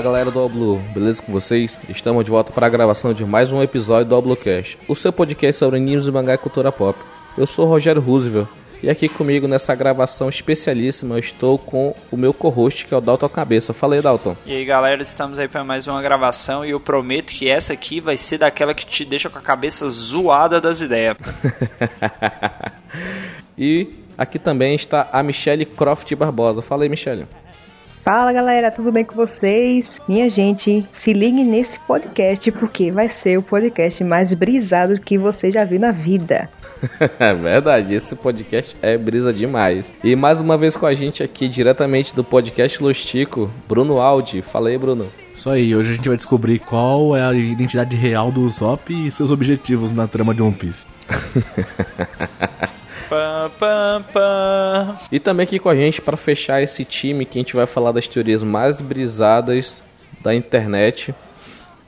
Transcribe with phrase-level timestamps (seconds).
[0.00, 1.78] Fala galera do Blue, beleza com vocês?
[1.86, 4.96] Estamos de volta para a gravação de mais um episódio do All Blue Cast, o
[4.96, 6.98] seu podcast sobre animes e mangá e cultura pop.
[7.36, 8.48] Eu sou o Rogério Roosevelt
[8.82, 13.00] e aqui comigo nessa gravação especialíssima eu estou com o meu co-host que é o
[13.00, 13.74] Dalton Cabeça.
[13.74, 14.34] Fala aí, Dalton.
[14.46, 18.00] E aí galera, estamos aí para mais uma gravação e eu prometo que essa aqui
[18.00, 21.18] vai ser daquela que te deixa com a cabeça zoada das ideias.
[23.58, 26.62] e aqui também está a Michelle Croft Barbosa.
[26.62, 27.26] Fala aí, Michelle.
[28.04, 29.98] Fala galera, tudo bem com vocês?
[30.08, 35.52] Minha gente, se ligue nesse podcast porque vai ser o podcast mais brisado que você
[35.52, 36.48] já viu na vida.
[37.18, 39.92] É verdade, esse podcast é brisa demais.
[40.02, 44.40] E mais uma vez com a gente aqui, diretamente do podcast Lostico, Bruno Aldi.
[44.40, 45.06] Fala aí, Bruno.
[45.34, 49.10] Isso aí, hoje a gente vai descobrir qual é a identidade real do Usopp e
[49.10, 50.86] seus objetivos na trama de One Piece.
[53.10, 54.96] Pam, pam, pam.
[55.10, 57.90] E também aqui com a gente para fechar esse time que a gente vai falar
[57.90, 59.82] das teorias mais brisadas
[60.22, 61.12] da internet.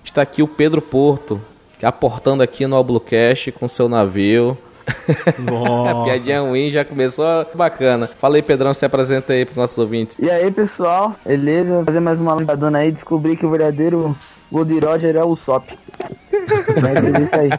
[0.05, 1.41] Está aqui o Pedro Porto,
[1.81, 4.59] aportando aqui no Alblocast com seu navio.
[5.89, 8.11] a piadinha ruim já começou bacana.
[8.19, 10.19] Fala aí, Pedrão, se apresenta aí para os nossos ouvintes.
[10.19, 11.73] E aí, pessoal, beleza?
[11.73, 14.17] Vou fazer mais uma ligadona aí, descobri que o verdadeiro
[14.53, 15.65] Gold Roger é o Sop.
[17.33, 17.51] Aí.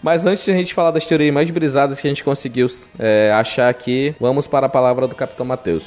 [0.00, 3.32] Mas antes de a gente falar das teorias mais brisadas que a gente conseguiu é,
[3.34, 5.84] achar aqui, vamos para a palavra do Capitão Matheus.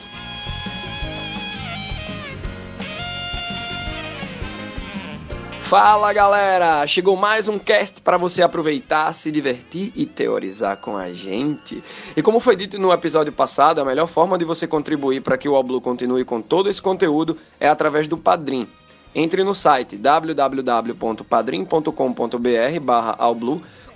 [5.69, 6.87] Fala galera!
[6.87, 11.83] Chegou mais um cast para você aproveitar, se divertir e teorizar com a gente.
[12.15, 15.49] E como foi dito no episódio passado, a melhor forma de você contribuir para que
[15.49, 18.65] o Oblu continue com todo esse conteúdo é através do Padrim.
[19.13, 23.17] Entre no site www.padrim.com.br barra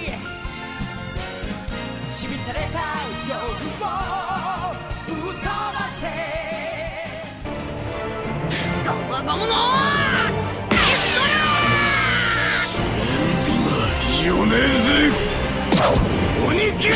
[14.31, 15.11] よねえぜ
[16.47, 16.95] 鬼切れ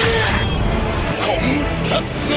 [1.19, 1.35] コン
[1.89, 2.35] パスフ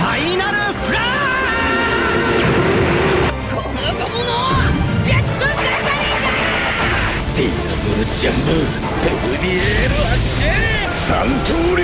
[0.00, 1.02] ァイナルフラー
[3.52, 4.22] この子者
[5.04, 6.30] ジェットガザリーだ
[7.36, 8.48] ディアブルジャンボ
[9.02, 10.54] ガブリエルアッシェ
[10.92, 11.82] 三刀流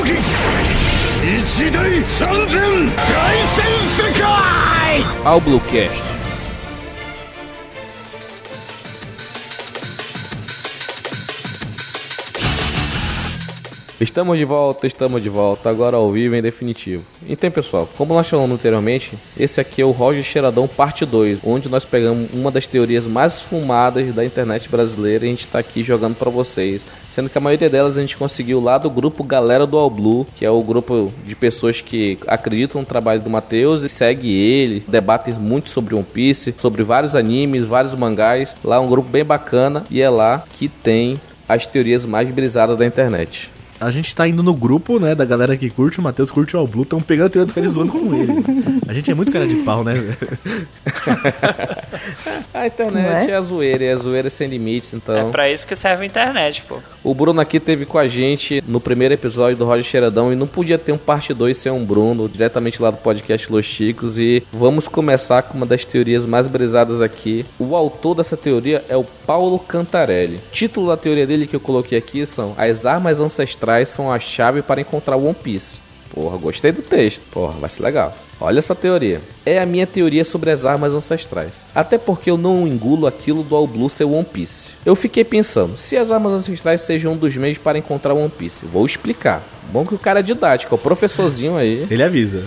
[0.00, 0.16] 奥義
[1.24, 1.76] 一大
[2.06, 2.56] 三千
[2.96, 3.02] 大
[3.54, 3.68] 戦
[3.98, 4.22] 世界
[5.22, 6.13] パウブロキャス
[14.04, 17.02] Estamos de volta, estamos de volta, agora ao vivo em definitivo.
[17.26, 21.70] Então, pessoal, como nós falamos anteriormente, esse aqui é o Roger Cheiradão parte 2, onde
[21.70, 25.82] nós pegamos uma das teorias mais fumadas da internet brasileira e a gente está aqui
[25.82, 26.84] jogando para vocês.
[27.08, 30.26] Sendo que a maioria delas a gente conseguiu lá do grupo Galera do All Blue,
[30.36, 34.84] que é o grupo de pessoas que acreditam no trabalho do Matheus e segue ele,
[34.86, 38.54] debatem muito sobre One Piece, sobre vários animes, vários mangás.
[38.62, 41.18] Lá é um grupo bem bacana e é lá que tem
[41.48, 43.53] as teorias mais brisadas da internet
[43.84, 46.58] a gente tá indo no grupo, né, da galera que curte, o Matheus curte o
[46.58, 48.32] All Blue, estão pegando a teoria dos caras zoando com ele.
[48.88, 49.92] A gente é muito cara de pau, né?
[52.52, 53.32] a internet é?
[53.32, 53.36] é?
[53.36, 55.14] a zoeira, é a zoeira sem limites, então.
[55.14, 56.78] É pra isso que serve a internet, pô.
[57.02, 60.46] O Bruno aqui teve com a gente no primeiro episódio do Roger Cheiradão e não
[60.46, 64.18] podia ter um parte 2 sem um Bruno, diretamente lá do podcast Los Chicos.
[64.18, 67.44] E vamos começar com uma das teorias mais brisadas aqui.
[67.58, 70.36] O autor dessa teoria é o Paulo Cantarelli.
[70.36, 74.20] O título da teoria dele que eu coloquei aqui são As Armas Ancestrais são a
[74.20, 75.80] chave para encontrar o One Piece.
[76.14, 77.22] Porra, gostei do texto.
[77.30, 78.14] Porra, vai ser legal.
[78.40, 79.20] Olha essa teoria.
[79.44, 81.64] É a minha teoria sobre as armas ancestrais.
[81.74, 84.70] Até porque eu não engulo aquilo do All Blue ser One Piece.
[84.86, 88.64] Eu fiquei pensando, se as armas ancestrais sejam um dos meios para encontrar One Piece,
[88.64, 89.42] vou explicar.
[89.72, 91.86] Bom que o cara é didático, é o professorzinho aí.
[91.90, 92.42] Ele avisa.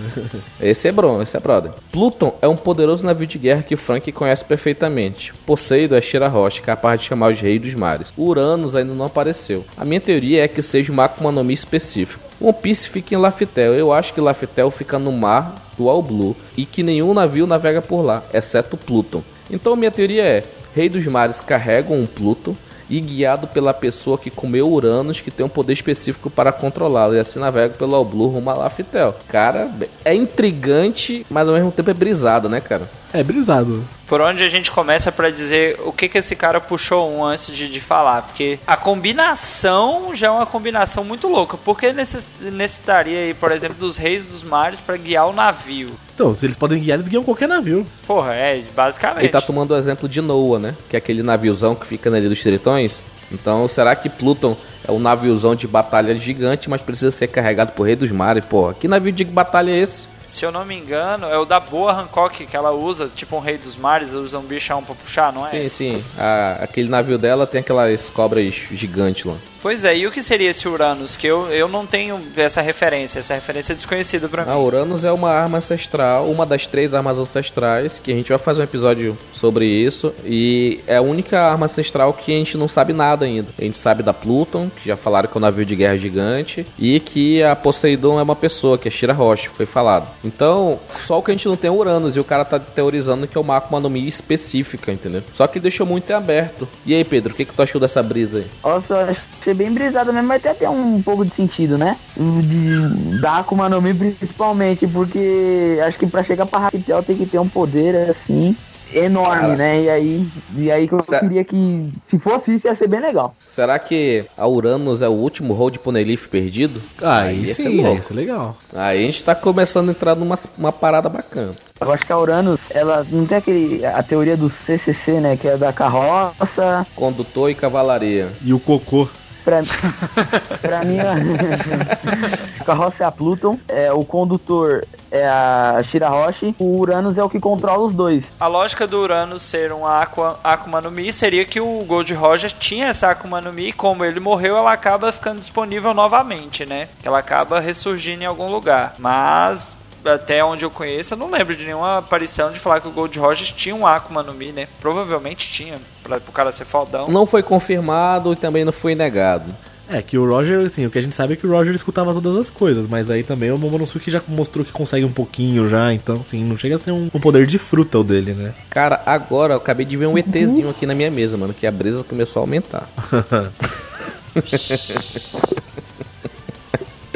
[0.60, 1.72] Esse é bom, esse é brother.
[1.92, 5.34] Pluton é um poderoso navio de guerra que Frank conhece perfeitamente.
[5.46, 8.14] Poseidon é Shira Roche, capaz de chamar os reis dos mares.
[8.18, 9.66] Uranus ainda não apareceu.
[9.78, 12.28] A minha teoria é que seja uma Akuma específico.
[12.40, 13.74] One Piece fica em Laftel.
[13.74, 17.82] Eu acho que Laftel fica no mar do All Blue e que nenhum navio navega
[17.82, 19.24] por lá, exceto Pluton.
[19.50, 20.44] Então minha teoria é:
[20.76, 22.56] Rei dos Mares carrega um Pluto
[22.90, 27.20] e guiado pela pessoa que comeu Uranus, que tem um poder específico para controlá-lo, e
[27.20, 29.16] assim navega pelo Alblu rumo a Laftel.
[29.28, 29.70] Cara,
[30.04, 32.90] é intrigante, mas ao mesmo tempo é brisado, né, cara?
[33.14, 33.84] É brisado.
[34.06, 37.48] Por onde a gente começa pra dizer o que que esse cara puxou um antes
[37.48, 38.22] de, de falar?
[38.24, 41.58] Porque a combinação já é uma combinação muito louca.
[41.58, 45.92] Por que necess- necessitaria aí, por exemplo, dos reis dos mares pra guiar o navio?
[46.16, 47.86] Então, se eles podem guiar, eles guiam qualquer navio.
[48.06, 49.24] Porra, é, basicamente.
[49.24, 50.76] Ele tá tomando o exemplo de Noah, né?
[50.90, 53.04] Que é aquele naviozão que fica na Ilha dos Tritões.
[53.32, 54.56] Então, será que Pluton
[54.88, 58.46] é um naviozão de batalha gigante, mas precisa ser carregado por Rei dos Mares?
[58.46, 60.08] Porra, que navio de batalha é esse?
[60.28, 63.40] Se eu não me engano, é o da boa Hancock que ela usa, tipo um
[63.40, 65.50] rei dos mares, usa um bichão pra puxar, não é?
[65.50, 66.04] Sim, sim.
[66.18, 69.36] A- aquele navio dela tem aquelas cobras gigantes lá.
[69.68, 71.18] Pois é, e o que seria esse Uranus?
[71.18, 74.50] Que eu, eu não tenho essa referência, essa referência é desconhecida pra mim.
[74.50, 78.38] A Uranus é uma arma ancestral, uma das três armas ancestrais, que a gente vai
[78.38, 80.14] fazer um episódio sobre isso.
[80.24, 83.50] E é a única arma ancestral que a gente não sabe nada ainda.
[83.60, 86.66] A gente sabe da Pluton, que já falaram que é um navio de guerra gigante,
[86.80, 90.10] e que a Poseidon é uma pessoa, que é Shira Roche, foi falado.
[90.24, 93.28] Então, só o que a gente não tem é Uranus, e o cara tá teorizando
[93.28, 95.24] que é uma Akuma no Mi específica, entendeu?
[95.34, 96.66] Só que deixou muito em aberto.
[96.86, 98.48] E aí, Pedro, o que, que tu achou dessa brisa aí?
[98.64, 101.98] Nossa, achei bem brisado mesmo, mas tem até um pouco de sentido, né?
[102.16, 107.26] De, da Akuma no Mi principalmente, porque acho que pra chegar pra Raquel tem que
[107.26, 108.56] ter um poder assim
[108.94, 109.56] enorme, Cara.
[109.58, 109.82] né?
[109.82, 113.02] E aí, e aí que eu Cê- queria que se fosse isso ia ser bem
[113.02, 113.36] legal.
[113.46, 116.82] Será que a Uranus é o último Road Poneglyph perdido?
[117.02, 117.92] Aí, ia ser sim, louco.
[117.92, 118.58] aí isso é legal.
[118.74, 121.52] Aí a gente tá começando a entrar numa uma parada bacana.
[121.82, 125.36] Eu acho que a Uranus, ela não tem aquele a teoria do CCC, né?
[125.36, 126.88] Que é da carroça.
[126.96, 128.30] Condutor e cavalaria.
[128.42, 129.08] E o cocô.
[129.48, 129.62] Pra,
[130.60, 130.98] pra mim,
[132.60, 137.24] a carroça é a Pluton, é, o condutor é a Shira Roche, o Uranus é
[137.24, 138.26] o que controla os dois.
[138.42, 142.52] A lógica do Uranus ser um Aqua, Akuma no Mi seria que o Gold Roger
[142.52, 146.90] tinha essa Akuma no Mi e como ele morreu, ela acaba ficando disponível novamente, né?
[147.02, 148.96] Que ela acaba ressurgindo em algum lugar.
[149.00, 149.78] Mas
[150.14, 153.18] até onde eu conheço, eu não lembro de nenhuma aparição de falar que o Gold
[153.20, 154.68] Roger tinha um Akuma no Mi, né?
[154.80, 157.08] Provavelmente tinha, pra, pro cara ser faldão.
[157.08, 159.54] Não foi confirmado e também não foi negado.
[159.90, 162.14] É, que o Roger, assim, o que a gente sabe é que o Roger escutava
[162.14, 165.94] todas as coisas, mas aí também o Momonosuke já mostrou que consegue um pouquinho já,
[165.94, 168.54] então, assim, não chega a ser um, um poder de fruta o dele, né?
[168.70, 171.72] Cara, agora eu acabei de ver um ETzinho aqui na minha mesa, mano, que a
[171.72, 172.90] brisa começou a aumentar.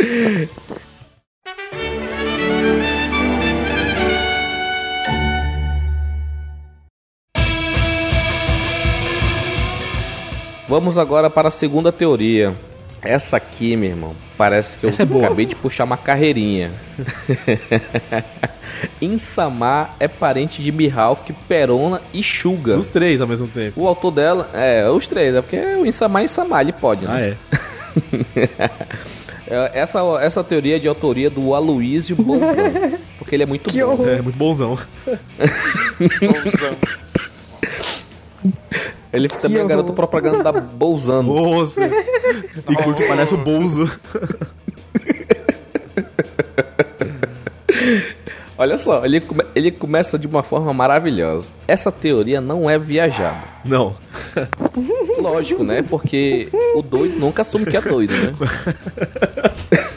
[10.71, 12.55] Vamos agora para a segunda teoria.
[13.01, 15.25] Essa aqui, meu irmão, parece que eu Essa é boa.
[15.25, 16.71] acabei de puxar uma carreirinha.
[19.01, 22.77] Insama é parente de Mihawk, Perona e Suga.
[22.77, 23.81] Os três ao mesmo tempo.
[23.81, 27.15] O autor dela, é, os três, é porque o Insama é Insama, ele pode, Ah,
[27.15, 27.35] né?
[28.37, 28.49] é.
[29.53, 33.83] É, Essa, essa teoria é de autoria do Aloysio Bolzan, porque ele é muito Que
[33.83, 33.91] bom.
[33.91, 34.07] horror.
[34.07, 34.79] É muito bonzão.
[36.21, 36.77] Bolsão.
[39.13, 41.33] Ele também é garoto propaganda da Bolzano.
[41.57, 41.81] Nossa!
[41.85, 43.89] E curte parece o Bolzo.
[48.57, 51.49] Olha só, ele, come- ele começa de uma forma maravilhosa.
[51.67, 53.43] Essa teoria não é viajada.
[53.65, 53.95] Não.
[55.17, 55.81] Lógico, né?
[55.81, 58.33] Porque o doido nunca assume que é doido, né?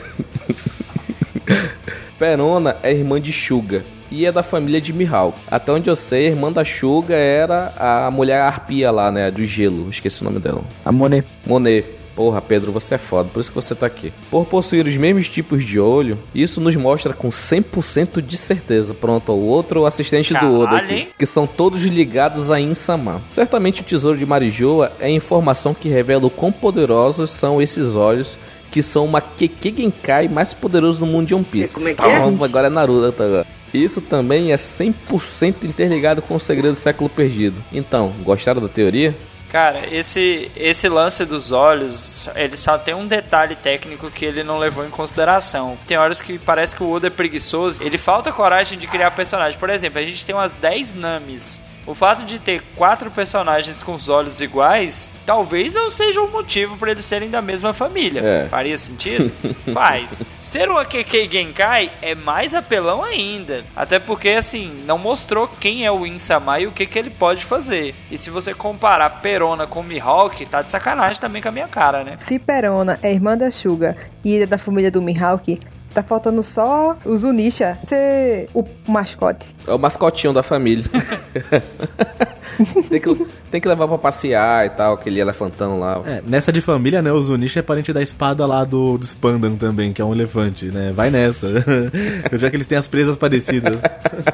[2.18, 5.36] Perona é irmã de Suga e é da família de Mihawk.
[5.50, 9.30] Até onde eu sei, a irmã da Suga era a mulher arpia lá, né?
[9.30, 9.90] Do gelo.
[9.90, 10.62] Esqueci o nome dela.
[10.84, 11.26] A Monet.
[11.46, 11.84] Monet.
[12.14, 14.12] Porra, Pedro, você é foda, por isso que você tá aqui.
[14.30, 18.94] Por possuir os mesmos tipos de olho, isso nos mostra com 100% de certeza.
[18.94, 21.08] Pronto, o outro assistente do Oda Caralho, aqui.
[21.18, 23.20] Que são todos ligados a Insama.
[23.28, 27.96] Certamente o tesouro de Marijoa é a informação que revela o quão poderosos são esses
[27.96, 28.38] olhos.
[28.74, 31.74] Que são uma Keke Genkai mais poderoso do mundo de One Piece.
[31.74, 32.18] Como é que Ah, é?
[32.18, 33.46] vamos- Agora é Naruto tá agora.
[33.72, 37.54] Isso também é 100% interligado com o segredo do século perdido.
[37.72, 39.14] Então, gostaram da teoria?
[39.48, 44.58] Cara, esse, esse lance dos olhos, ele só tem um detalhe técnico que ele não
[44.58, 45.78] levou em consideração.
[45.86, 49.56] Tem horas que parece que o Oda é preguiçoso, ele falta coragem de criar personagem.
[49.56, 51.60] Por exemplo, a gente tem umas 10 Namis.
[51.86, 56.76] O fato de ter quatro personagens com os olhos iguais, talvez não seja um motivo
[56.76, 58.20] para eles serem da mesma família.
[58.20, 58.48] É.
[58.48, 59.30] Faria sentido?
[59.72, 60.22] Faz.
[60.38, 63.64] Ser o Akekei Genkai é mais apelão ainda.
[63.76, 67.44] Até porque, assim, não mostrou quem é o Insama e o que, que ele pode
[67.44, 67.94] fazer.
[68.10, 72.02] E se você comparar Perona com Mihawk, tá de sacanagem também com a minha cara,
[72.02, 72.18] né?
[72.26, 75.60] Se Perona é irmã da Suga e é da família do Mihawk,
[75.94, 79.54] tá faltando só o Zunisha ser o mascote.
[79.66, 80.84] É o mascotinho da família.
[82.88, 86.02] tem, que, tem que levar pra passear e tal, aquele elefantão lá.
[86.04, 89.56] É, nessa de família, né, o Zunichi é parente da espada lá do, do Spandan
[89.56, 90.92] também, que é um elefante, né?
[90.94, 91.46] Vai nessa.
[92.32, 93.78] Já que eles têm as presas parecidas.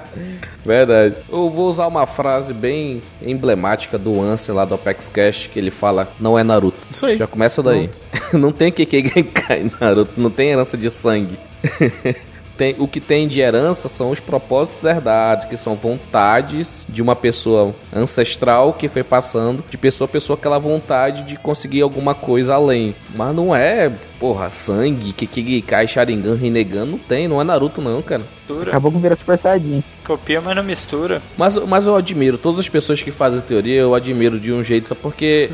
[0.64, 1.16] Verdade.
[1.30, 5.70] Eu vou usar uma frase bem emblemática do Ansem lá do Apex Cash, que ele
[5.70, 6.78] fala, não é Naruto.
[6.90, 7.16] Isso aí.
[7.16, 7.90] Já começa daí.
[8.32, 11.38] não tem Genkai em Naruto, não tem herança de sangue.
[12.60, 17.16] tem, o que tem de herança são os propósitos herdados, que são vontades de uma
[17.16, 22.54] pessoa ancestral que foi passando de pessoa a pessoa aquela vontade de conseguir alguma coisa
[22.54, 22.94] além.
[23.14, 28.22] Mas não é, porra, sangue, Kekigai, Sharingan, Rinnegan, não tem, não é Naruto não, cara.
[28.66, 29.82] Acabou com vira Super Saiyajin.
[30.04, 31.22] Copia, mas não mistura.
[31.38, 34.88] Mas, mas eu admiro, todas as pessoas que fazem teoria, eu admiro de um jeito,
[34.88, 35.48] só porque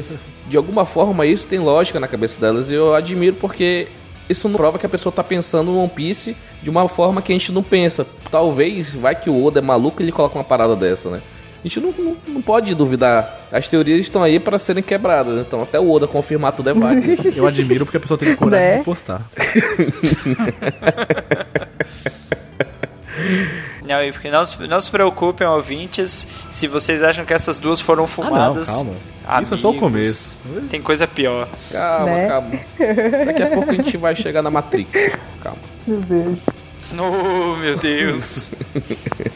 [0.49, 3.87] de alguma forma isso tem lógica na cabeça delas e eu admiro porque
[4.29, 7.33] isso não prova que a pessoa tá pensando no One Piece de uma forma que
[7.33, 8.07] a gente não pensa.
[8.31, 11.21] Talvez, vai que o Oda é maluco e ele coloca uma parada dessa, né?
[11.65, 13.41] A gente não, não, não pode duvidar.
[13.51, 15.35] As teorias estão aí para serem quebradas.
[15.35, 15.45] né?
[15.47, 17.17] Então, até o Oda confirmar tudo é válido.
[17.37, 18.79] Eu admiro porque a pessoa tem coragem Né?
[18.79, 19.23] de postar.
[23.85, 27.81] Não, e porque não, se- não se preocupem, ouvintes, se vocês acham que essas duas
[27.81, 28.69] foram Ah, não, fumadas.
[29.27, 29.43] Calma.
[29.43, 30.37] Isso é só o amigos, começo.
[30.71, 31.49] Tem coisa pior.
[31.71, 32.29] Calma, Né?
[32.29, 32.51] calma.
[33.27, 34.91] Daqui a pouco a gente vai chegar na Matrix.
[35.43, 35.59] Calma.
[35.87, 36.39] Meu Deus.
[36.93, 38.51] Oh, meu Deus.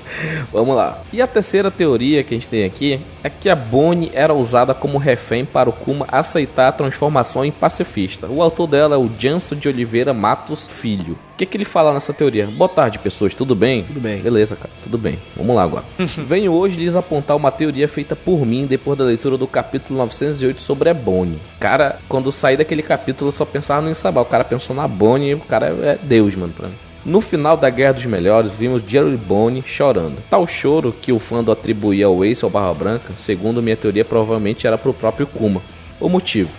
[0.52, 1.02] Vamos lá.
[1.12, 4.74] E a terceira teoria que a gente tem aqui é que a Bonnie era usada
[4.74, 8.26] como refém para o Kuma aceitar a transformação em pacifista.
[8.26, 11.18] O autor dela é o Janso de Oliveira Matos Filho.
[11.32, 12.46] O que, que ele fala nessa teoria?
[12.46, 13.32] Boa tarde, pessoas.
[13.32, 13.84] Tudo bem?
[13.84, 14.20] Tudo bem.
[14.20, 14.70] Beleza, cara.
[14.82, 15.18] Tudo bem.
[15.34, 15.84] Vamos lá agora.
[15.98, 20.60] Venho hoje lhes apontar uma teoria feita por mim depois da leitura do capítulo 908
[20.60, 21.38] sobre a Bonnie.
[21.58, 24.24] Cara, quando eu saí daquele capítulo, eu só pensava no Insabal.
[24.24, 26.74] O cara pensou na Bonnie e o cara é Deus, mano, pra mim.
[27.04, 30.18] No final da Guerra dos Melhores, vimos Jerry Bonnie chorando.
[30.28, 34.66] Tal choro que o fã atribuía ao Ace ou Barra Branca, segundo minha teoria, provavelmente
[34.66, 35.62] era pro próprio Kuma.
[35.98, 36.50] O motivo?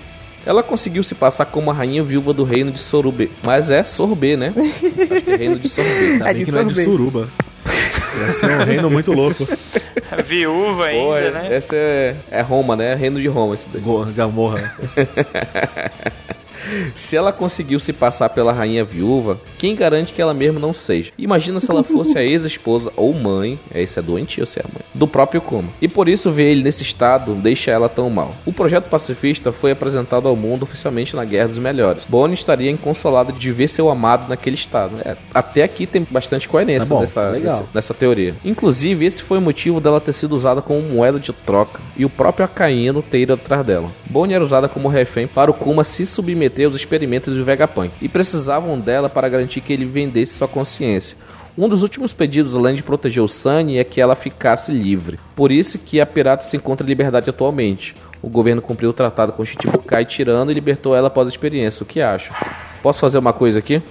[0.44, 3.30] Ela conseguiu se passar como a rainha viúva do reino de Sorubê.
[3.44, 4.52] Mas é Sorbê, né?
[4.58, 5.92] Acho que é reino de Sorbê.
[5.92, 7.28] Ainda É bem que não é de suruba.
[8.20, 9.48] Ia ser um reino muito louco.
[10.26, 11.48] Viúva ainda, Pô, é- né?
[11.52, 12.96] Essa é, é Roma, né?
[12.96, 13.82] Reino de Roma esse daí.
[14.16, 14.74] Gamorra.
[16.96, 21.12] Se ela conseguiu se passar pela rainha viúva, quem garante que ela mesma não seja?
[21.18, 24.84] Imagina se ela fosse a ex-esposa ou mãe, esse é doentio se é a mãe,
[24.94, 25.70] do próprio Kuma.
[25.82, 28.34] E por isso ver ele nesse estado deixa ela tão mal.
[28.46, 32.04] O projeto pacifista foi apresentado ao mundo oficialmente na Guerra dos Melhores.
[32.08, 34.98] Bonnie estaria inconsolada de ver seu amado naquele estado.
[35.06, 37.02] É, até aqui tem bastante coerência Tá bom,
[37.94, 38.34] teoria.
[38.44, 42.10] Inclusive, esse foi o motivo dela ter sido usada como moeda de troca e o
[42.10, 43.90] próprio Akaino ter ido atrás dela.
[44.10, 48.08] Bonnie era usada como refém para o Kuma se submeter aos experimentos do Vegapunk e
[48.08, 51.18] precisavam dela para garantir que ele vendesse sua consciência.
[51.58, 55.20] Um dos últimos pedidos, além de proteger o Sunny, é que ela ficasse livre.
[55.36, 57.94] Por isso que a pirata se encontra em liberdade atualmente.
[58.22, 61.84] O governo cumpriu o tratado com Shichibukai tirando e libertou ela após a experiência.
[61.84, 62.34] O que acha?
[62.82, 63.82] Posso fazer uma coisa aqui?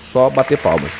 [0.00, 0.92] Só bater palmas.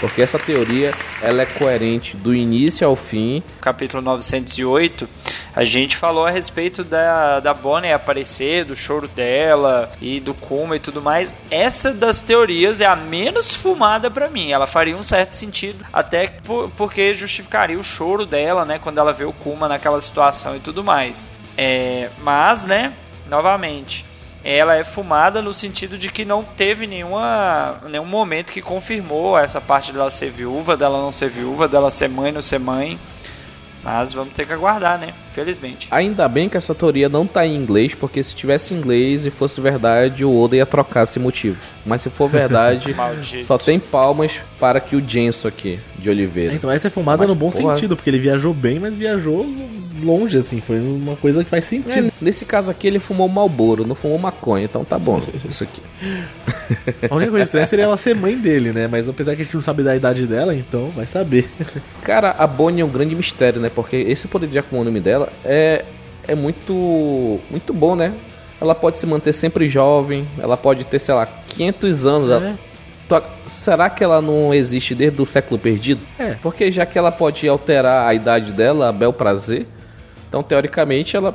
[0.00, 0.90] Porque essa teoria
[1.22, 3.42] ela é coerente do início ao fim.
[3.60, 5.08] capítulo 908,
[5.54, 10.76] a gente falou a respeito da, da Bonnie aparecer, do choro dela e do Kuma
[10.76, 11.36] e tudo mais.
[11.50, 14.50] Essa das teorias é a menos fumada pra mim.
[14.50, 19.12] Ela faria um certo sentido, até por- porque justificaria o choro dela, né, quando ela
[19.12, 21.30] vê o Kuma naquela situação e tudo mais.
[21.56, 22.92] É, mas, né,
[23.28, 24.04] novamente,
[24.42, 29.60] ela é fumada no sentido de que não teve nenhuma, nenhum momento que confirmou essa
[29.60, 32.98] parte dela ser viúva, dela não ser viúva, dela ser mãe, não ser mãe.
[33.84, 35.12] Mas vamos ter que aguardar, né?
[35.34, 35.88] Felizmente.
[35.90, 39.30] Ainda bem que essa teoria não tá em inglês, porque se tivesse em inglês e
[39.30, 41.58] fosse verdade, o Oda ia trocar esse motivo.
[41.84, 42.96] Mas se for verdade,
[43.44, 46.54] só tem palmas para que o Jenso aqui, de Oliveira.
[46.54, 47.74] Então essa é fumada Mas, no bom porra.
[47.74, 49.46] sentido, porque ele viajou bem, mas viajou
[50.02, 50.60] longe, assim.
[50.60, 52.08] Foi uma coisa que faz sentido.
[52.08, 55.82] É, nesse caso aqui ele fumou Malboro, não fumou maconha, então tá bom isso aqui.
[57.10, 58.86] A única coisa estranha seria ela ser mãe dele, né?
[58.86, 61.48] Mas apesar que a gente não sabe da idade dela, então vai saber.
[62.02, 63.70] Cara, a Bonnie é um grande mistério, né?
[63.74, 65.84] Porque esse poder de Akuma dela é,
[66.28, 68.12] é muito, muito bom, né?
[68.60, 72.30] Ela pode se manter sempre jovem, ela pode ter, sei lá, 500 anos.
[72.30, 72.34] É.
[72.34, 76.00] Ela- ac- Será que ela não existe desde o século perdido?
[76.18, 76.36] É.
[76.42, 79.66] Porque já que ela pode alterar a idade dela a bel prazer,
[80.28, 81.34] então teoricamente ela,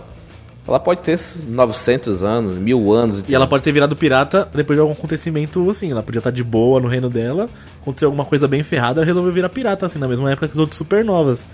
[0.68, 3.24] ela pode ter 900 anos, mil anos.
[3.28, 5.92] E ela pode ter virado pirata depois de algum acontecimento assim.
[5.92, 7.48] Ela podia estar de boa no reino dela,
[7.82, 10.60] aconteceu alguma coisa bem ferrada, ela resolveu virar pirata, assim, na mesma época que os
[10.60, 11.46] outros supernovas.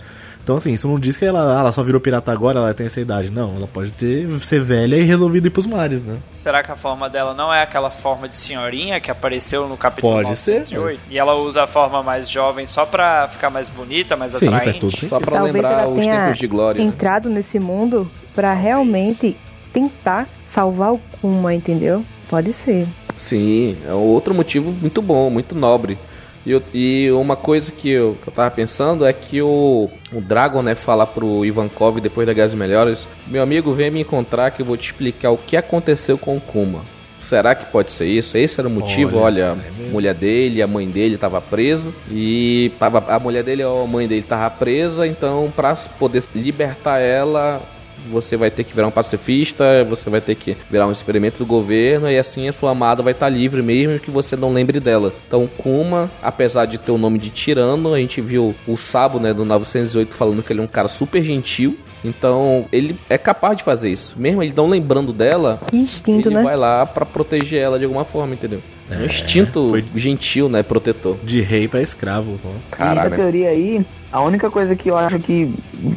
[0.46, 2.86] Então, assim, isso não diz que ela, ah, ela só virou pirata agora, ela tem
[2.86, 3.32] essa idade.
[3.32, 6.20] Não, ela pode ter ser velha e resolvido ir pros mares, né?
[6.32, 10.14] Será que a forma dela não é aquela forma de senhorinha que apareceu no capítulo
[10.14, 11.02] Pode ser, 908?
[11.10, 14.64] E ela usa a forma mais jovem só pra ficar mais bonita, mais Sim, atraente?
[14.66, 15.10] faz todo sentido.
[15.10, 16.80] Só pra Talvez lembrar os tenha tempos de glória.
[16.80, 16.88] né?
[16.88, 19.36] entrado nesse mundo pra realmente
[19.74, 22.06] tentar salvar o Kuma, entendeu?
[22.30, 22.88] Pode ser.
[23.18, 25.98] Sim, é outro motivo muito bom, muito nobre.
[26.46, 30.22] E, eu- e uma coisa que eu, que eu tava pensando é que o, o
[30.22, 34.52] Dragon, né, fala pro Ivankov depois da Guerra dos Melhores: Meu amigo, venha me encontrar
[34.52, 36.82] que eu vou te explicar o que aconteceu com o Kuma.
[37.20, 38.38] Será que pode ser isso?
[38.38, 39.18] Esse era o motivo?
[39.18, 43.44] Olha, Olha, é a mulher dele, a mãe dele tava presa e tava, a mulher
[43.44, 47.64] dele ou a mãe dele tava presa, então pra poder libertar ela,
[48.10, 51.46] você vai ter que virar um pacifista, você vai ter que virar um experimento do
[51.46, 55.14] governo e assim a sua amada vai estar livre mesmo que você não lembre dela.
[55.28, 59.34] Então Kuma, apesar de ter o nome de tirano, a gente viu o Sabo, né,
[59.34, 61.78] do 908 falando que ele é um cara super gentil.
[62.06, 64.14] Então, ele é capaz de fazer isso.
[64.18, 66.44] Mesmo ele não lembrando dela, Que instinto, ele né?
[66.44, 68.62] vai lá pra proteger ela de alguma forma, entendeu?
[68.90, 71.18] É um instinto foi- gentil, né, protetor.
[71.24, 72.34] De rei pra escravo.
[72.34, 72.52] Então.
[72.52, 73.16] E essa Caralho.
[73.16, 75.52] teoria aí, a única coisa que eu acho que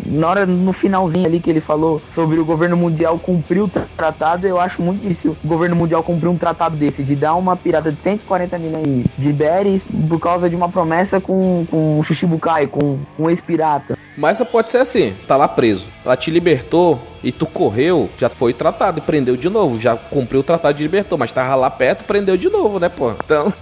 [0.06, 4.46] na hora no finalzinho ali que ele falou sobre o governo mundial cumprir o tratado,
[4.46, 7.92] eu acho muito difícil o governo mundial cumprir um tratado desse, de dar uma pirata
[7.92, 12.98] de 140 milhões de berries por causa de uma promessa com, com o Shishibukai, com
[13.18, 13.98] um ex-pirata.
[14.18, 15.86] Mas pode ser assim, tá lá preso.
[16.04, 19.80] Ela te libertou e tu correu, já foi tratado e prendeu de novo.
[19.80, 23.12] Já cumpriu o tratado de libertou, mas tava lá perto, prendeu de novo, né, pô?
[23.12, 23.52] Então,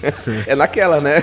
[0.48, 1.22] é naquela, né?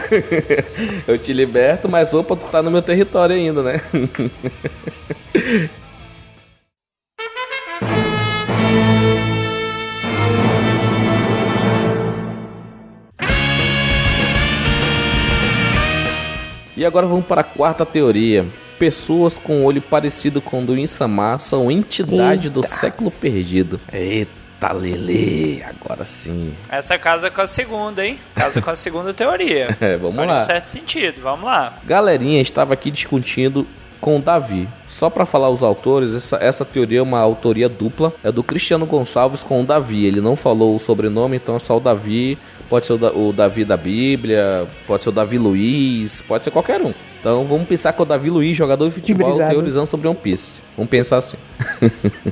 [1.07, 3.81] Eu te liberto, mas opa, tu tá no meu território ainda, né?
[16.75, 18.45] E agora vamos para a quarta teoria.
[18.79, 23.79] Pessoas com olho parecido com o do Insama são entidade do século perdido.
[23.91, 26.53] Eita, Lele, agora sim.
[26.69, 28.17] Essa casa com a segunda, hein?
[28.35, 29.75] Casa com a segunda teoria.
[29.81, 30.39] É, vamos Faz lá.
[30.39, 31.77] um certo sentido, vamos lá.
[31.85, 33.65] Galerinha estava aqui discutindo
[34.01, 34.67] com o Davi.
[34.89, 38.13] Só para falar os autores, essa, essa teoria é uma autoria dupla.
[38.23, 40.05] É do Cristiano Gonçalves com o Davi.
[40.05, 42.37] Ele não falou o sobrenome, então é só o Davi.
[42.69, 46.51] Pode ser o, Da- o Davi da Bíblia, pode ser o Davi Luiz, pode ser
[46.51, 46.93] qualquer um.
[47.23, 50.55] Então vamos pensar que é o Davi Luiz, jogador de futebol, teorizando sobre One Piece.
[50.75, 51.37] Vamos pensar assim.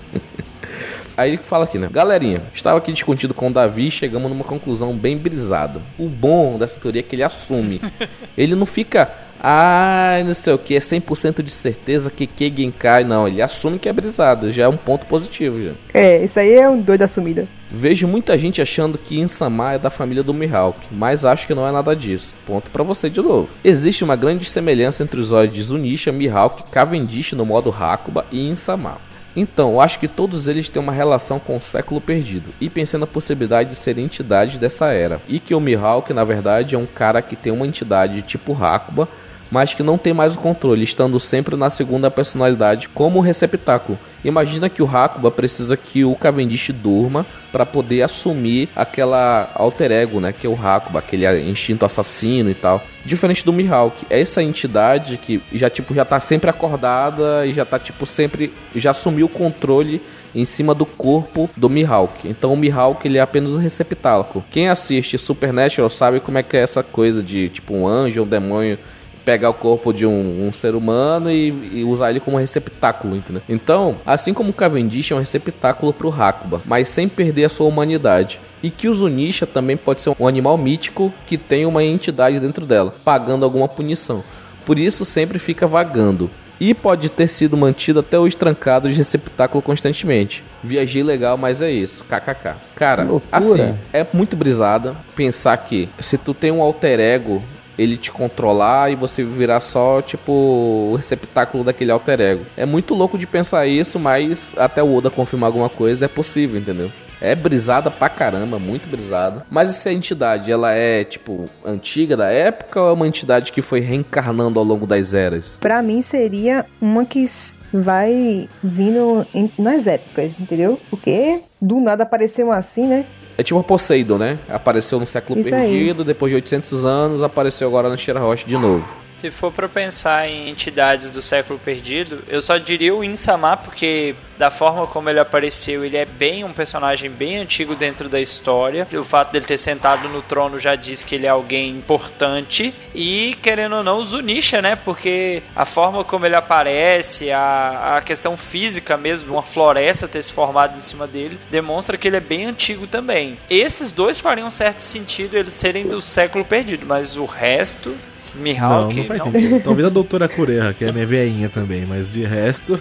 [1.16, 1.88] Aí ele fala aqui, né?
[1.90, 5.80] Galerinha, estava aqui discutindo com o Davi e chegamos numa conclusão bem brisada.
[5.98, 7.80] O bom dessa teoria é que ele assume.
[8.38, 9.10] ele não fica,
[9.42, 13.04] ai, não sei o que, é 100% de certeza que Kegen cai.
[13.04, 14.52] Não, ele assume que é brisado.
[14.52, 15.72] Já é um ponto positivo, já.
[15.94, 17.48] É, isso aí é um doido assumida.
[17.70, 21.66] Vejo muita gente achando que Insama é da família do Mihawk, mas acho que não
[21.66, 22.36] é nada disso.
[22.46, 23.48] Ponto pra você de novo.
[23.64, 28.46] Existe uma grande semelhança entre os olhos de Zunisha, Mihawk, Cavendish no modo Hakuba e
[28.50, 28.98] Insama.
[29.36, 33.00] Então, eu acho que todos eles têm uma relação com o século perdido, e pensei
[33.00, 35.22] na possibilidade de serem entidades dessa era.
[35.28, 39.08] E que o Mihawk, na verdade, é um cara que tem uma entidade tipo Hakuba,
[39.52, 44.00] mas que não tem mais o controle, estando sempre na segunda personalidade como receptáculo.
[44.24, 50.20] Imagina que o Hakuba precisa que o Cavendish durma para poder assumir aquela alter ego,
[50.20, 52.82] né, que é o Hakuba, aquele instinto assassino e tal.
[53.04, 57.66] Diferente do Mihawk, é essa entidade que já tipo já tá sempre acordada e já
[57.66, 60.02] tá tipo sempre já assumiu o controle
[60.34, 62.28] em cima do corpo do Mihawk.
[62.28, 64.46] Então o Mihawk ele é apenas um receptáculo.
[64.50, 68.28] Quem assiste Supernatural sabe como é que é essa coisa de tipo um anjo, um
[68.28, 68.78] demônio
[69.24, 73.42] pegar o corpo de um, um ser humano e, e usar ele como receptáculo, entendeu?
[73.48, 77.68] Então, assim como o Cavendish é um receptáculo pro Hakuba, mas sem perder a sua
[77.68, 78.40] humanidade.
[78.64, 82.66] E que o Zunisha também pode ser um animal mítico que tem uma entidade dentro
[82.66, 84.24] dela, pagando alguma punição.
[84.66, 86.30] Por isso sempre fica vagando.
[86.60, 90.44] E pode ter sido mantido até hoje trancado de receptáculo constantemente.
[90.64, 92.04] Viajei legal, mas é isso.
[92.04, 92.56] KKK.
[92.76, 97.42] Cara, assim, é muito brisada pensar que se tu tem um alter ego,
[97.78, 102.46] ele te controlar e você virar só, tipo, o receptáculo daquele alter ego.
[102.56, 106.60] É muito louco de pensar isso, mas até o Oda confirmar alguma coisa é possível,
[106.60, 106.92] entendeu?
[107.22, 109.46] É brisada pra caramba, muito brisada.
[109.50, 113.80] Mas essa entidade, ela é, tipo, antiga da época ou é uma entidade que foi
[113.80, 115.60] reencarnando ao longo das eras?
[115.60, 117.24] Pra mim seria uma que
[117.72, 119.26] vai vindo
[119.58, 120.80] nas épocas, entendeu?
[120.90, 123.06] Porque do nada apareceu assim, né?
[123.38, 124.38] É tipo a Poseidon, né?
[124.50, 125.62] Apareceu no século Isso aí.
[125.72, 128.86] perdido, depois de 800 anos, apareceu agora no Shirahoshi de novo.
[129.12, 134.16] Se for para pensar em entidades do século perdido, eu só diria o Insama porque
[134.38, 138.88] da forma como ele apareceu, ele é bem um personagem bem antigo dentro da história.
[138.94, 143.36] O fato dele ter sentado no trono já diz que ele é alguém importante e
[143.42, 144.76] querendo ou não, o Zunisha, né?
[144.76, 150.32] Porque a forma como ele aparece, a, a questão física mesmo, uma floresta ter se
[150.32, 153.38] formado em cima dele, demonstra que ele é bem antigo também.
[153.50, 157.96] Esses dois fariam certo sentido eles serem do século perdido, mas o resto
[158.36, 159.60] Mihawk, não, não faz sentido.
[159.64, 162.80] Talvez a doutora Cureha, que é minha veinha também, mas de resto.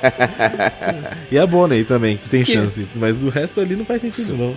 [1.30, 2.52] e a Bonnie também, que tem que...
[2.52, 2.86] chance.
[2.94, 4.54] Mas do resto ali não faz sentido, não.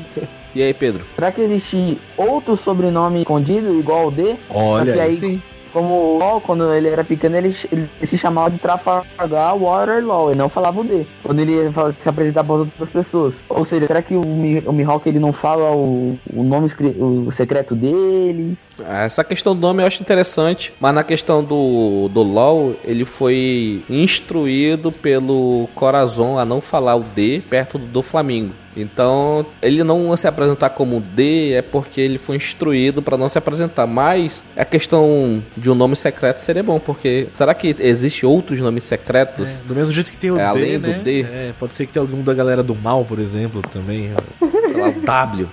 [0.53, 1.05] E aí, Pedro?
[1.15, 4.35] Será que existe outro sobrenome escondido igual ao D?
[4.49, 5.41] Olha, aí, sim
[5.75, 10.39] como o LOL, quando ele era pequeno, ele, ele se chamava de Trafalgar Waterlaw, ele
[10.39, 11.05] não falava o D.
[11.21, 11.69] Quando ele ia
[12.01, 13.33] se apresentar para outras pessoas.
[13.49, 17.75] Ou seja, será que o, o Mihawk ele não fala o, o nome o secreto
[17.75, 18.57] dele?
[18.83, 23.83] Essa questão do nome eu acho interessante, mas na questão do, do LoL, ele foi
[23.89, 28.53] instruído pelo Corazon a não falar o D perto do, do Flamengo.
[28.77, 33.37] Então, ele não se apresentar como D é porque ele foi instruído para não se
[33.37, 33.87] apresentar.
[33.87, 38.83] Mas a questão de um nome secreto seria bom, porque será que existe outros nomes
[38.83, 39.61] secretos?
[39.61, 40.93] É, do mesmo jeito que tem o é, D, além né?
[40.93, 41.21] do D.
[41.21, 44.11] É, pode ser que tenha algum da galera do mal, por exemplo, também.
[44.39, 45.47] Sei lá, o W.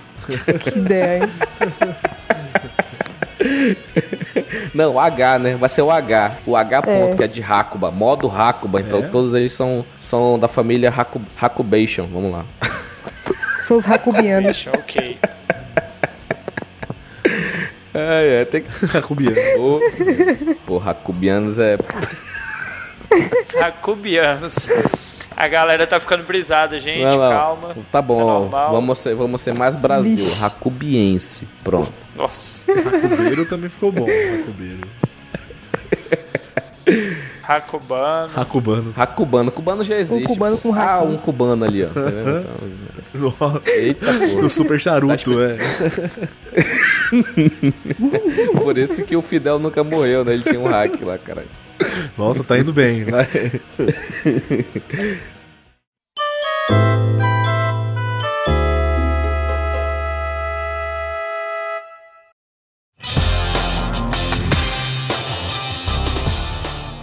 [0.59, 1.29] que ideia, hein?
[4.73, 5.55] Não, o H, né?
[5.55, 6.37] Vai ser o H.
[6.45, 7.17] O H ponto, é.
[7.17, 7.91] que é de Hakuba.
[7.91, 8.81] Modo Hakuba.
[8.81, 9.07] Então é.
[9.07, 12.07] todos eles são, são da família Haku, Hakubation.
[12.11, 12.45] Vamos lá.
[13.63, 14.67] São os Hakubianos.
[14.67, 15.17] ok.
[17.95, 18.97] É, é, tem que.
[18.97, 19.37] Hakubianos.
[19.55, 19.79] Pô,
[20.65, 21.77] pô, Hakubianos é.
[23.61, 24.55] Hakubianos.
[25.35, 27.03] A galera tá ficando brisada, gente.
[27.03, 27.29] Não, não.
[27.29, 27.75] Calma.
[27.91, 28.47] Tá bom.
[28.47, 30.15] É vamos, ser, vamos ser mais Brasil.
[30.15, 30.45] Lixo.
[30.45, 31.47] Hakubiense.
[31.63, 31.91] Pronto.
[32.15, 32.71] Nossa.
[32.71, 34.05] Hakubeiro também ficou bom.
[34.05, 34.87] Hakubeiro.
[37.43, 38.31] Hakubano.
[38.35, 38.93] Hakubano.
[38.95, 39.51] Hakubano.
[39.51, 40.23] Cubano já existe.
[40.23, 41.87] Um cubano com Ah, um cubano ali, ó.
[41.89, 44.45] Tá Eita, pô.
[44.45, 45.57] O super charuto, tá é.
[48.59, 50.33] Por isso que o Fidel nunca morreu, né?
[50.33, 51.47] Ele tinha um hack lá, caralho.
[52.17, 53.27] Nossa, tá indo bem, vai.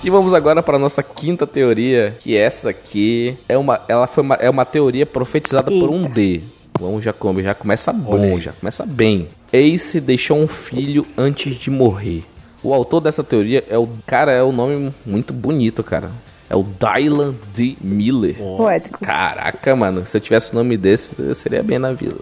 [0.03, 4.35] E vamos agora para nossa quinta teoria, que essa aqui é uma, ela foi uma,
[4.37, 5.87] é uma teoria profetizada Eita.
[5.87, 6.41] por um D.
[6.79, 9.29] Vamos já come, já começa bom, já começa bem.
[9.53, 12.25] Ace deixou um filho antes de morrer.
[12.63, 16.11] O autor dessa teoria é o cara é o um nome muito bonito, cara.
[16.49, 17.77] É o Dylan D.
[17.81, 18.37] Miller.
[18.37, 18.99] Poético.
[19.01, 20.05] Caraca, mano.
[20.05, 22.17] Se eu tivesse o nome desse, eu seria bem na vida.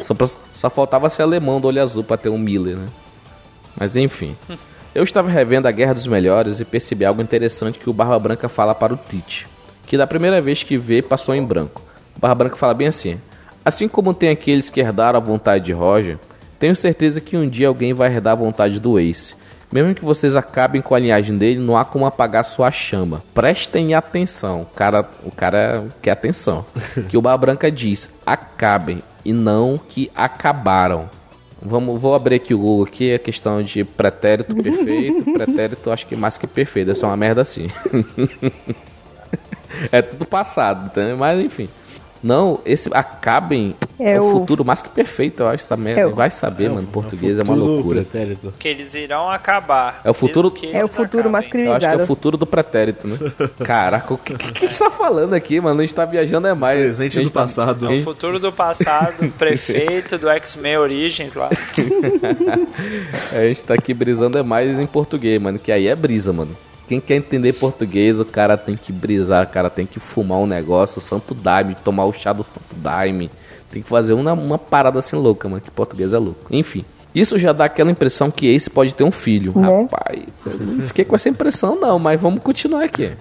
[0.00, 2.88] Só, pra, só faltava ser alemão do olho azul pra ter um Miller, né?
[3.76, 4.36] Mas enfim.
[4.94, 8.46] Eu estava revendo a Guerra dos Melhores e percebi algo interessante que o Barba Branca
[8.46, 9.46] fala para o Tite.
[9.86, 11.80] Que da primeira vez que vê, passou em branco.
[12.14, 13.18] O Barba Branca fala bem assim:
[13.64, 16.18] Assim como tem aqueles que herdaram a vontade de Roger,
[16.58, 19.34] tenho certeza que um dia alguém vai herdar a vontade do Ace.
[19.72, 23.22] Mesmo que vocês acabem com a linhagem dele, não há como apagar sua chama.
[23.34, 24.62] Prestem atenção.
[24.62, 26.64] O cara, o cara quer atenção.
[27.08, 31.08] que o Barba Branca diz: acabem e não que acabaram.
[31.64, 35.24] Vamos, vou abrir aqui o Google aqui, a questão de pretérito perfeito.
[35.32, 37.70] pretérito acho que mais que perfeito, é só uma merda assim.
[39.90, 41.16] é tudo passado, entendeu?
[41.16, 41.68] Mas enfim.
[42.22, 46.02] Não, esse acabem é, é o, futuro mais que perfeito, eu acho essa merda.
[46.02, 46.14] É o...
[46.14, 48.02] Vai saber, é mano, o, português é, uma loucura.
[48.02, 48.54] Pretérito.
[48.58, 50.00] Que eles irão acabar.
[50.04, 51.82] É o futuro É o futuro masculinizado.
[51.82, 53.18] Eu acho que é o futuro do pretérito, né?
[53.64, 55.80] Caraca, o que, que, que a gente tá falando aqui, mano?
[55.80, 56.78] A gente tá viajando é mais.
[56.78, 57.42] Presente do tá...
[57.42, 57.92] passado.
[57.92, 61.50] É o futuro do passado, prefeito do X-Men Origins lá.
[63.32, 66.56] a gente tá aqui brisando é mais em português, mano, que aí é brisa, mano.
[66.88, 70.46] Quem quer entender português, o cara tem que brisar, o cara tem que fumar um
[70.46, 73.30] negócio, o santo daime, tomar o chá do santo daime.
[73.70, 76.46] Tem que fazer uma, uma parada assim louca, mano, que português é louco.
[76.50, 76.84] Enfim.
[77.14, 79.52] Isso já dá aquela impressão que Ace pode ter um filho.
[79.54, 79.68] Né?
[79.68, 83.12] Rapaz, eu não fiquei com essa impressão não, mas vamos continuar aqui.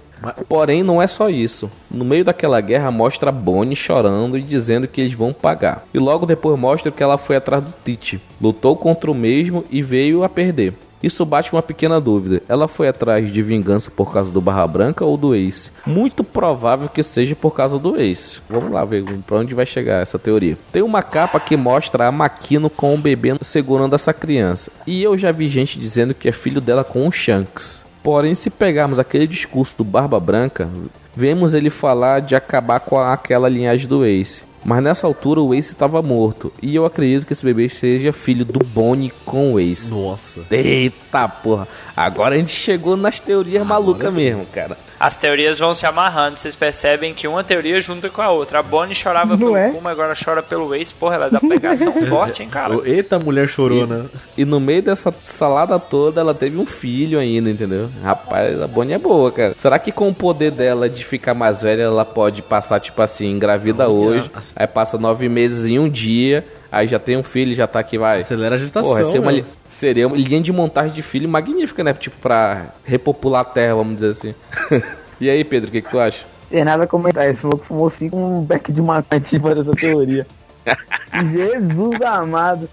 [0.48, 1.70] Porém, não é só isso.
[1.90, 5.86] No meio daquela guerra, mostra Bonnie chorando e dizendo que eles vão pagar.
[5.94, 9.82] E logo depois mostra que ela foi atrás do Tite, lutou contra o mesmo e
[9.82, 10.74] veio a perder.
[11.02, 12.42] Isso bate uma pequena dúvida.
[12.48, 15.72] Ela foi atrás de vingança por causa do Barra Branca ou do Ace?
[15.86, 18.40] Muito provável que seja por causa do Ace.
[18.50, 20.58] Vamos lá ver para onde vai chegar essa teoria.
[20.72, 24.72] Tem uma capa que mostra a Makino com o bebê segurando essa criança.
[24.86, 27.84] E eu já vi gente dizendo que é filho dela com o Shanks.
[28.04, 30.68] Porém, se pegarmos aquele discurso do Barba Branca,
[31.16, 34.44] vemos ele falar de acabar com aquela linhagem do Ace.
[34.64, 36.54] Mas nessa altura o Ace estava morto.
[36.62, 39.92] E eu acredito que esse bebê seja filho do Bonnie com o Ace.
[39.92, 40.42] Nossa.
[40.52, 41.68] Eita porra.
[41.96, 44.78] Agora a gente chegou nas teorias malucas mesmo, cara.
[45.02, 48.60] As teorias vão se amarrando, vocês percebem que uma teoria junta com a outra.
[48.60, 49.72] A Bonnie chorava Não pelo é?
[49.72, 50.94] Kuma, agora chora pelo Ace.
[50.94, 52.80] Porra, ela dá pegação forte, hein, cara?
[52.88, 54.06] Eita, mulher chorona.
[54.38, 57.90] E no meio dessa salada toda, ela teve um filho ainda, entendeu?
[58.04, 59.56] Rapaz, a Bonnie é boa, cara.
[59.58, 63.26] Será que com o poder dela de ficar mais velha, ela pode passar, tipo assim,
[63.26, 67.68] engravida hoje, aí passa nove meses em um dia, aí já tem um filho, já
[67.68, 68.20] tá aqui, vai.
[68.20, 68.90] Acelera a gestação.
[68.90, 69.44] Porra, seria uma, né?
[69.70, 71.94] seria uma linha de montagem de filho magnífica, né?
[71.94, 74.36] Tipo, pra repopular a Terra, vamos dizer assim.
[75.20, 76.26] e aí, Pedro, o que, que tu acha?
[76.50, 77.30] Tem nada a comentar.
[77.30, 80.28] Esse falou que fumou cinco um beck de maconha para essa teoria.
[81.32, 82.70] Jesus amado.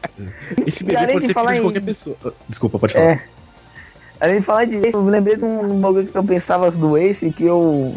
[0.66, 2.16] Esse E bebê pode de ser filho de em- qualquer pessoa.
[2.48, 3.04] Desculpa, pode falar.
[3.06, 3.24] É.
[4.20, 6.96] Além de falar de Ace, eu me lembrei de um bagulho que eu pensava do
[6.98, 7.94] Ace, que eu.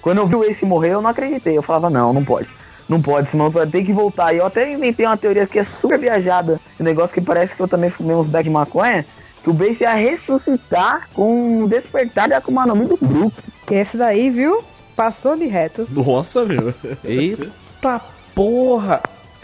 [0.00, 1.56] Quando eu vi o Ace morrer, eu não acreditei.
[1.58, 2.48] Eu falava, não, não pode.
[2.88, 4.32] Não pode, senão vai ter que voltar.
[4.32, 6.60] E eu até inventei uma teoria que é super viajada.
[6.78, 9.04] Um negócio que parece que eu também fumei uns back de maconha.
[9.42, 13.34] Que o Ace ia ressuscitar com um despertar de Akuma no Mi do Brook.
[13.70, 14.62] Esse daí, viu?
[14.94, 15.86] Passou de reto.
[15.90, 16.72] Nossa, meu.
[17.04, 18.00] Eita
[18.34, 19.00] porra!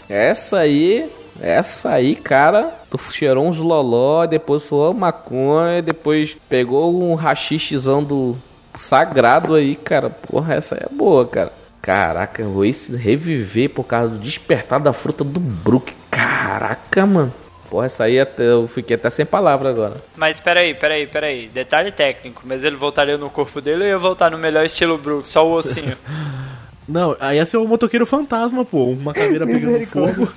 [0.07, 1.09] Essa aí,
[1.41, 8.35] essa aí, cara, tu cheirou uns loló, depois foi maconha, depois pegou um rachichezão do
[8.77, 10.09] sagrado aí, cara.
[10.09, 11.51] Porra, essa aí é boa, cara.
[11.83, 15.93] Caraca, o Ace reviver por causa do despertar da fruta do Brook.
[16.09, 17.33] Caraca, mano.
[17.69, 20.01] Porra, essa aí até, eu fiquei até sem palavra agora.
[20.15, 21.49] Mas peraí, peraí, peraí.
[21.49, 25.27] Detalhe técnico, mas ele voltaria no corpo dele ou ia voltar no melhor estilo Brook,
[25.27, 25.97] só o ossinho?
[26.87, 28.85] Não, aí ia ser o motoqueiro fantasma, pô.
[28.85, 30.31] Uma caveira pegando fogo.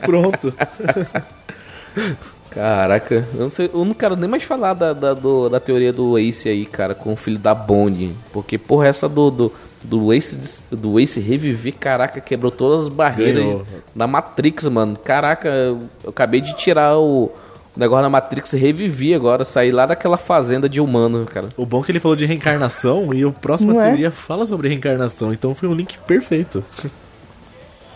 [0.04, 0.52] Pronto.
[2.54, 5.92] Caraca, eu não, sei, eu não quero nem mais falar da, da, do- da teoria
[5.92, 8.14] do Ace aí, cara, com o filho da Bonnie.
[8.32, 13.42] Porque, porra, essa do, do, do, Ace, do Ace reviver, caraca, quebrou todas as barreiras
[13.42, 13.66] Ganhou.
[13.94, 14.96] da Matrix, mano.
[14.96, 17.32] Caraca, eu, eu acabei de tirar o, o
[17.76, 21.48] negócio da Matrix e revivi agora, saí lá daquela fazenda de humano, cara.
[21.56, 23.86] O bom é que ele falou de reencarnação e o próximo Não é?
[23.88, 26.62] teoria fala sobre reencarnação, então foi um link perfeito.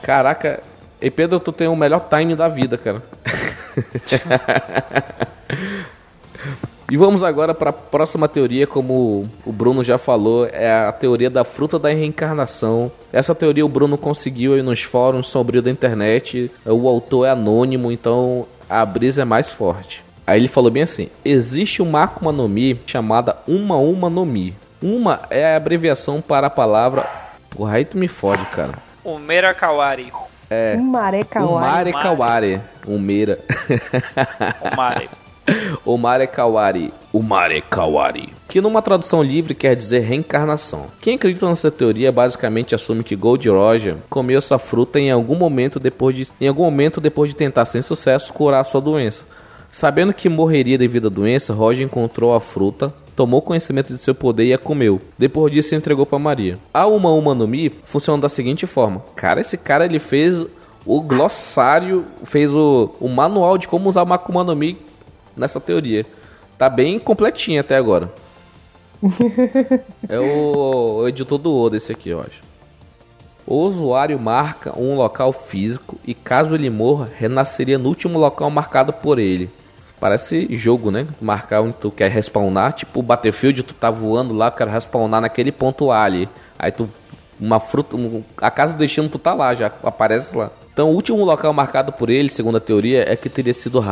[0.02, 0.60] Caraca,
[1.00, 3.02] e Pedro, tu tem o melhor time da vida, cara.
[6.90, 11.30] e vamos agora para a próxima teoria, como o Bruno já falou, é a teoria
[11.30, 12.90] da fruta da reencarnação.
[13.12, 16.50] Essa teoria o Bruno conseguiu aí nos fóruns sombrios da internet.
[16.64, 20.04] O autor é anônimo, então a brisa é mais forte.
[20.26, 24.54] Aí ele falou bem assim: existe uma Akuma no Mi chamada Uma Uma no Mi.
[24.82, 27.08] Uma é a abreviação para a palavra.
[27.50, 28.74] Porra, aí tu me fode, cara.
[29.02, 30.12] o Merakawari.
[30.50, 30.92] Um
[31.24, 31.56] kawaii.
[31.56, 32.60] Umare Kawari.
[32.86, 33.38] Umeira.
[34.60, 35.08] O Mare.
[35.84, 36.92] Umare Kawari.
[37.12, 38.28] Umare Kawari.
[38.48, 40.86] Que numa tradução livre quer dizer reencarnação.
[41.00, 45.78] Quem acredita nessa teoria basicamente assume que Gold Roger comeu essa fruta em algum momento
[45.80, 49.24] depois de, em algum momento depois de tentar sem sucesso curar sua doença.
[49.70, 54.44] Sabendo que morreria devido à doença, Roger encontrou a fruta, tomou conhecimento de seu poder
[54.44, 55.00] e a comeu.
[55.18, 56.56] Depois disso, entregou para Maria.
[56.72, 60.46] A Uma Uma no Mi funciona da seguinte forma: Cara, esse cara ele fez
[60.86, 64.78] o glossário, fez o, o manual de como usar uma Akuma no Mi
[65.36, 66.06] nessa teoria.
[66.56, 68.12] Tá bem completinho até agora.
[70.08, 72.40] é o, o editor do Oda esse aqui, eu acho.
[73.44, 78.92] O usuário marca um local físico e caso ele morra, renasceria no último local marcado
[78.92, 79.50] por ele.
[80.00, 81.06] Parece jogo, né?
[81.20, 85.90] Marcar onde tu quer respawnar, tipo Battlefield, tu tá voando lá, quero respawnar naquele ponto
[85.90, 86.28] ali.
[86.58, 86.88] Aí tu
[87.40, 87.96] uma fruta,
[88.36, 90.50] a casa do destino tu tá lá, já aparece lá.
[90.72, 93.84] Então o último local marcado por ele, segundo a teoria, é que teria sido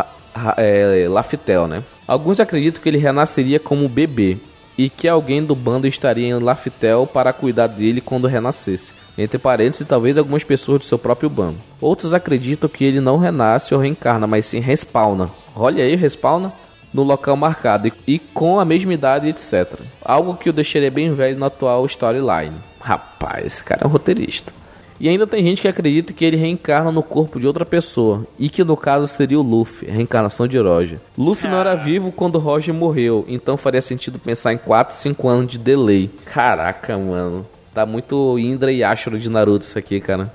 [0.57, 1.83] é, Laftel, né?
[2.07, 4.39] Alguns acreditam que ele renasceria como bebê
[4.77, 8.93] e que alguém do bando estaria em Laftel para cuidar dele quando renascesse.
[9.19, 11.57] Entre parênteses, talvez algumas pessoas do seu próprio bando.
[11.81, 15.31] Outros acreditam que ele não renasce ou reencarna, mas sim respawna.
[15.55, 16.53] Olha aí, respawna
[16.93, 19.81] no local marcado e, com a mesma idade, etc.
[20.03, 22.57] Algo que o deixaria bem velho na atual storyline.
[22.81, 24.53] Rapaz, esse cara é um roteirista.
[24.99, 28.49] E ainda tem gente que acredita que ele reencarna no corpo de outra pessoa, e
[28.49, 30.99] que no caso seria o Luffy, a reencarnação de Roger.
[31.19, 35.47] Luffy não era vivo quando Roger morreu, então faria sentido pensar em 4, 5 anos
[35.53, 36.11] de delay.
[36.25, 37.47] Caraca, mano.
[37.75, 40.33] Tá muito Indra e Ashura de Naruto isso aqui, cara.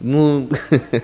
[0.00, 0.48] Não...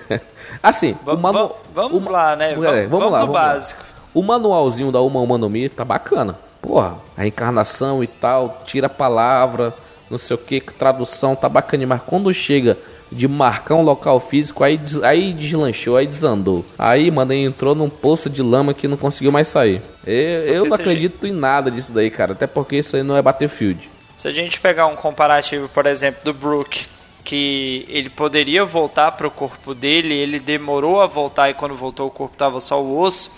[0.61, 2.51] assim, o manu- va- vamos o- lá, né?
[2.51, 3.41] É, Vamos, vamos lá, vamos lá.
[3.53, 3.83] básico.
[4.13, 6.37] O manualzinho da Uma Uma no Mi tá bacana.
[6.61, 9.73] Porra, a reencarnação e tal, tira a palavra,
[10.09, 12.77] não sei o que, tradução tá bacana, mas quando chega
[13.11, 16.65] de marcar um local físico, aí, aí deslanchou, aí desandou.
[16.77, 19.81] Aí, mano, ele entrou num poço de lama que não conseguiu mais sair.
[20.05, 23.21] Eu, eu não acredito em nada disso daí, cara, até porque isso aí não é
[23.21, 23.89] Battlefield.
[24.15, 26.85] Se a gente pegar um comparativo, por exemplo, do Brook,
[27.23, 32.11] que ele poderia voltar pro corpo dele, ele demorou a voltar e quando voltou o
[32.11, 33.31] corpo tava só o osso.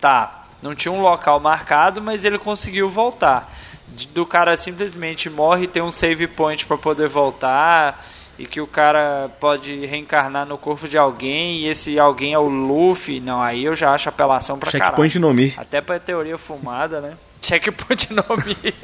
[0.00, 3.52] Tá, não tinha um local marcado, mas ele conseguiu voltar.
[4.12, 8.04] Do cara simplesmente morre e tem um save point para poder voltar
[8.38, 12.48] e que o cara pode reencarnar no corpo de alguém e esse alguém é o
[12.48, 13.18] Luffy.
[13.20, 15.34] Não, aí eu já acho apelação pra Checkpoint caralho.
[15.34, 15.52] no Mi.
[15.56, 17.14] Até pra teoria fumada, né?
[17.42, 18.74] Checkpoint no Mi.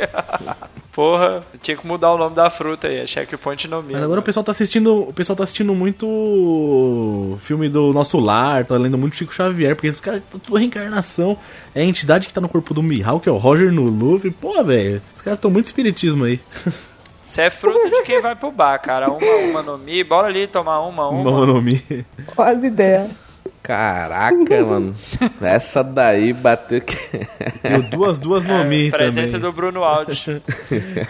[0.92, 3.94] Porra, tinha que mudar o nome da fruta aí, é Checkpoint no Mi.
[3.94, 5.02] Mas agora o pessoal tá assistindo.
[5.02, 9.88] O pessoal tá assistindo muito filme do nosso lar, tá lendo muito Chico Xavier, porque
[9.88, 11.36] esses caras tudo reencarnação.
[11.74, 14.30] É a entidade que tá no corpo do Mihawk, que é o Roger no Luffy.
[14.30, 16.40] Pô, velho, os caras tão muito espiritismo aí.
[17.34, 19.10] Isso é fruta de quem vai pro bar, cara.
[19.10, 21.32] Uma, uma no Mi, bora ali tomar uma, uma.
[21.32, 21.82] Mama no Mi.
[22.36, 23.10] Quase ideia.
[23.60, 24.94] Caraca, mano.
[25.42, 26.96] Essa daí bateu que.
[27.60, 29.40] Deu duas, duas no Mi É, presença também.
[29.40, 30.24] do Bruno Alves.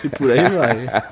[0.02, 1.02] E por aí vai.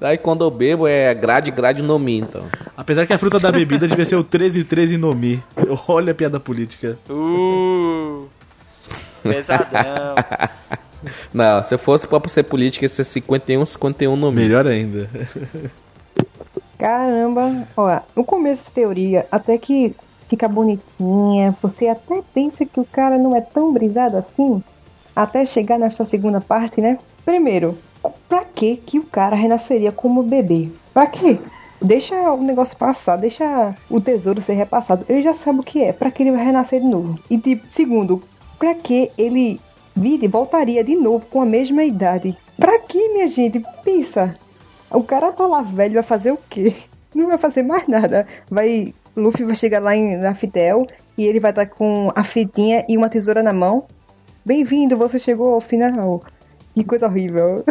[0.00, 2.44] Daí quando eu bebo é grade, grade no mi, então.
[2.78, 5.42] Apesar que a fruta da bebida devia ser o 13 13 no Mi.
[5.86, 6.96] Olha a piada política.
[7.10, 8.26] Uh,
[9.22, 10.14] pesadão.
[11.32, 14.42] Não, se eu fosse pra ser política, ia ser 51, 51 no mi.
[14.42, 15.08] Melhor ainda.
[16.78, 19.94] Caramba, ó, no começo da teoria, até que
[20.28, 24.62] fica bonitinha, você até pensa que o cara não é tão brisado assim,
[25.16, 26.98] até chegar nessa segunda parte, né?
[27.24, 27.76] Primeiro,
[28.28, 30.68] pra que que o cara renasceria como bebê?
[30.94, 31.38] Pra quê?
[31.80, 35.04] Deixa o negócio passar, deixa o tesouro ser repassado.
[35.08, 37.18] Ele já sabe o que é, pra que ele vai renascer de novo.
[37.30, 38.22] E tipo, segundo,
[38.58, 39.60] pra que ele
[39.98, 42.36] vira e voltaria de novo com a mesma idade?
[42.56, 43.62] Pra que, minha gente?
[43.84, 44.36] Pensa.
[44.90, 46.74] O cara tá lá velho, vai fazer o quê?
[47.14, 48.26] Não vai fazer mais nada.
[48.50, 48.94] Vai.
[49.16, 53.08] Luffy vai chegar lá em Raftel e ele vai estar com a fitinha e uma
[53.08, 53.84] tesoura na mão.
[54.44, 56.22] Bem-vindo, você chegou ao final.
[56.74, 57.64] Que coisa horrível.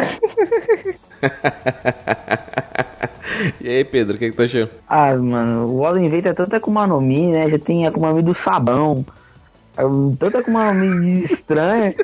[3.60, 4.68] E aí, Pedro, o que, que tu achou?
[4.88, 7.48] Ah, mano, o All Invader é tanto Akuma no Mi, né?
[7.48, 9.04] Já tem Akuma no Mi do sabão.
[9.78, 9.82] É,
[10.18, 11.94] Tanto Akuma no Mi estranha.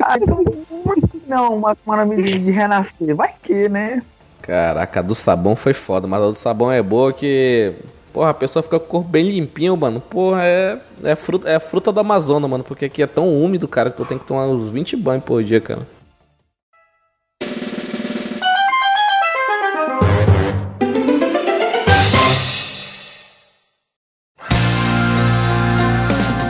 [0.00, 3.16] Ah, por que não uma Akuma no Mi de, de renascer?
[3.16, 4.02] Vai que, né?
[4.42, 7.74] Caraca, a do sabão foi foda, mas a do sabão é boa que.
[8.12, 10.00] Porra, a pessoa fica com o corpo bem limpinho, mano.
[10.00, 12.64] Porra, é, é, fruta, é fruta do Amazonas, mano.
[12.64, 15.42] Porque aqui é tão úmido, cara, que tu tem que tomar uns 20 banhos por
[15.42, 15.86] dia, cara.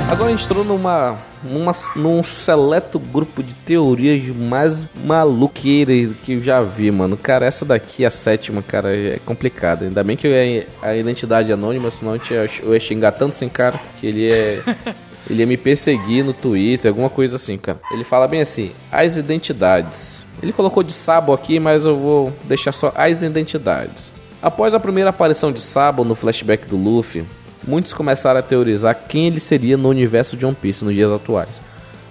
[0.09, 6.43] Agora a gente entrou numa, numa, num seleto grupo de teorias mais maluqueiras que eu
[6.43, 7.15] já vi, mano.
[7.15, 9.85] Cara, essa daqui, a sétima, cara, é complicada.
[9.85, 13.35] Ainda bem que eu ia a identidade anônima, senão eu ia, eu ia xingar tanto
[13.35, 14.63] sem cara que ele é.
[15.29, 17.79] Ele ia me perseguir no Twitter, alguma coisa assim, cara.
[17.91, 20.25] Ele fala bem assim: as identidades.
[20.43, 24.11] Ele colocou de Sabo aqui, mas eu vou deixar só as identidades.
[24.41, 27.27] Após a primeira aparição de Sabo no flashback do Luffy,
[27.67, 31.49] muitos começaram a teorizar quem ele seria no universo de One Piece nos dias atuais.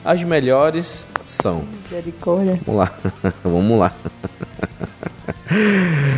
[0.04, 1.64] As melhores são.
[1.84, 2.60] Misericórdia.
[2.66, 2.94] Vamos lá,
[3.44, 3.94] vamos lá.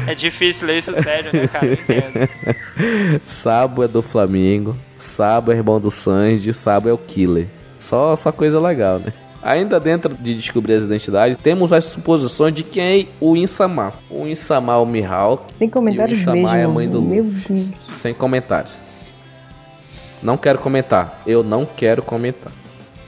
[0.07, 1.73] É difícil ler isso sério, né, cara?
[1.73, 2.29] Entendo.
[3.25, 7.47] Sabo é do Flamengo, Sabo é irmão do Sanji, Sabo é o Killer.
[7.79, 9.13] Só, só coisa legal, né?
[9.41, 13.93] Ainda dentro de descobrir as identidades, temos as suposições de quem é o Insama.
[14.09, 16.55] O Insama é o Mihawk Tem comentários e o Insama mesmo.
[16.57, 17.73] é a mãe do Luffy.
[17.89, 18.73] Sem comentários.
[20.21, 21.21] Não quero comentar.
[21.25, 22.51] Eu não quero comentar.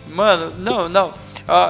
[0.10, 1.14] Mano, não, não.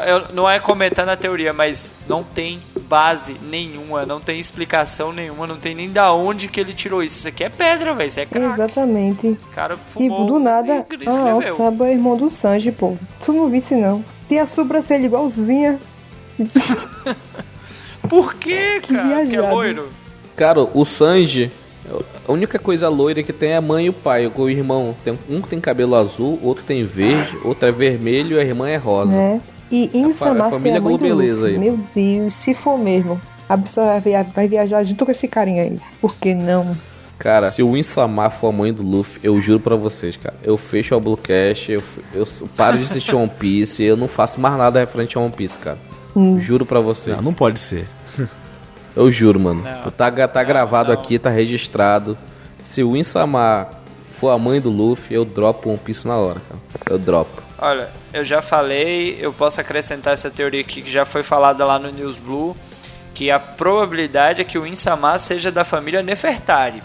[0.06, 5.48] Eu, não é comentando a teoria, mas não tem base nenhuma, não tem explicação nenhuma,
[5.48, 7.20] não tem nem da onde que ele tirou isso.
[7.20, 8.08] Isso aqui é pedra, velho.
[8.08, 8.54] Isso é crack.
[8.54, 9.40] Exatamente.
[9.54, 10.86] Cara fumou Tipo, do nada.
[10.92, 11.42] e Ah, o.
[11.42, 12.96] Sabo é irmão do Sanji, pô.
[13.24, 14.04] Tu não visse, não.
[14.30, 15.80] Tem a sobrancelha igualzinha.
[18.10, 19.08] Por que, Que cara?
[19.08, 19.56] Que é viajado.
[19.56, 19.90] loiro?
[20.36, 21.52] Cara, o Sanji,
[22.28, 24.32] a única coisa loira que tem é a mãe e o pai.
[24.36, 28.44] O irmão, tem, um tem cabelo azul, outro tem verde, outro é vermelho e a
[28.44, 29.12] irmã é rosa.
[29.12, 29.42] né?
[29.72, 31.54] E A Insama a família a mãe do Globeleza Luffy.
[31.54, 31.60] aí.
[31.60, 33.20] Meu Deus, se for mesmo.
[33.48, 35.78] A pessoa vai via- vai viajar junto com esse carinha aí.
[36.00, 36.76] Por que não?
[37.18, 40.36] Cara, se o Insama for a mãe do Luffy, eu juro pra vocês, cara.
[40.44, 42.28] Eu fecho o Bluecast, eu, eu
[42.58, 45.78] paro de assistir One Piece, eu não faço mais nada referente a One Piece, cara.
[46.40, 47.16] Juro pra vocês.
[47.16, 47.86] Não, não pode ser.
[48.96, 49.64] Eu juro, mano.
[49.64, 49.92] Não.
[49.92, 51.00] Tá, tá gravado não.
[51.00, 52.18] aqui, tá registrado.
[52.62, 53.70] Se o Insama
[54.12, 56.62] for a mãe do Luffy, eu dropo One Piece na hora, cara.
[56.90, 57.42] Eu dropo.
[57.58, 61.78] Olha, eu já falei, eu posso acrescentar essa teoria aqui que já foi falada lá
[61.78, 62.58] no News Blue,
[63.14, 66.82] que a probabilidade é que o Insama seja da família Nefertari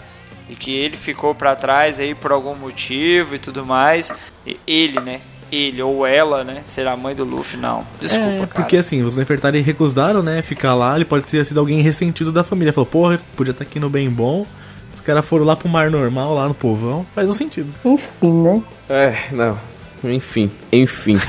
[0.49, 4.13] e que ele ficou pra trás aí por algum motivo e tudo mais.
[4.45, 5.19] E ele, né?
[5.51, 7.85] Ele ou ela, né, ser a mãe do Luffy, não.
[7.99, 8.47] Desculpa, é, cara.
[8.47, 12.43] porque assim, os Nefertari recusaram, né, ficar lá, ele pode ter sido alguém ressentido da
[12.43, 12.73] família.
[12.73, 14.45] Falou, porra, podia estar aqui no bem bom.
[14.93, 17.05] Os caras foram lá pro mar normal, lá no povão.
[17.13, 17.73] Faz um sentido.
[17.85, 18.63] Enfim, né?
[18.89, 19.59] É, não.
[20.03, 21.19] Enfim, enfim.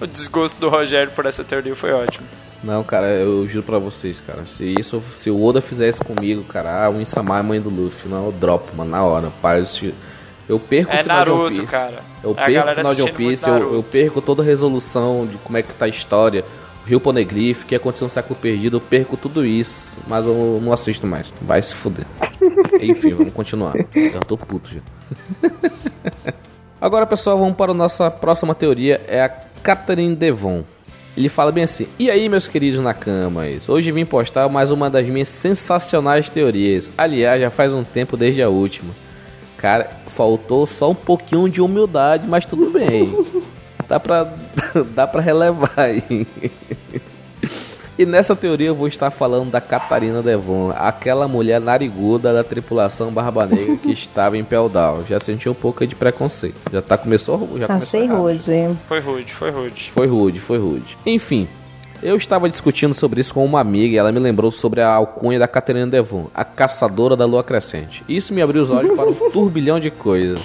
[0.00, 2.26] O desgosto do Rogério por essa teoria foi ótimo.
[2.62, 4.44] Não, cara, eu juro pra vocês, cara.
[4.44, 8.08] Se isso, se o Oda fizesse comigo, cara, ah, o Insama é mãe do Luffy,
[8.08, 9.30] não, eu dropo, mano, na hora.
[9.40, 9.94] Para de.
[10.48, 11.72] Eu perco o É final de One Naruto, Piece.
[11.72, 12.02] cara.
[12.22, 13.82] Eu É perco o final de One Piece, eu, eu Naruto.
[13.90, 16.44] perco toda a resolução de como é que tá a história.
[16.84, 20.60] O Rio Poneglyph, o que aconteceu no século perdido, eu perco tudo isso, mas eu
[20.62, 21.26] não assisto mais.
[21.40, 22.04] Vai se fuder.
[22.80, 23.74] Enfim, vamos continuar.
[23.94, 24.80] Eu tô puto já.
[26.80, 30.62] Agora, pessoal, vamos para a nossa próxima teoria, é a Catherine Devon.
[31.16, 33.68] Ele fala bem assim: E aí, meus queridos Nakamas?
[33.68, 36.90] Hoje vim postar mais uma das minhas sensacionais teorias.
[36.98, 38.92] Aliás, já faz um tempo desde a última.
[39.56, 43.14] Cara, faltou só um pouquinho de humildade, mas tudo bem.
[43.88, 44.32] Dá pra,
[44.94, 46.26] dá pra relevar aí.
[47.96, 53.12] E nessa teoria eu vou estar falando da Catarina Devon, aquela mulher nariguda da tripulação
[53.12, 55.04] Barba Negra que estava em Peldal.
[55.08, 56.56] Já senti um pouco de preconceito.
[56.72, 58.20] Já tá começou, já começou Achei errado.
[58.22, 58.76] rude.
[58.88, 59.90] Foi rude, foi rude.
[59.94, 60.96] Foi rude, foi rude.
[61.06, 61.46] Enfim,
[62.04, 65.38] eu estava discutindo sobre isso com uma amiga e ela me lembrou sobre a alcunha
[65.38, 68.04] da Catarina Devon, a caçadora da lua crescente.
[68.06, 70.38] Isso me abriu os olhos para um turbilhão de coisas.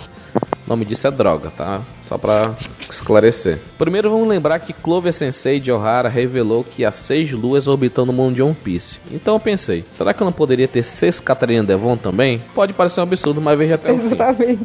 [0.65, 1.81] O nome disso é droga, tá?
[2.07, 2.55] Só pra
[2.89, 3.59] esclarecer.
[3.77, 8.15] Primeiro vamos lembrar que Clover Sensei de Ohara revelou que há seis luas orbitando o
[8.15, 8.99] mundo de One Piece.
[9.11, 12.41] Então eu pensei, será que eu não poderia ter seis Catarina Devon também?
[12.55, 14.59] Pode parecer um absurdo, mas veja até o fim.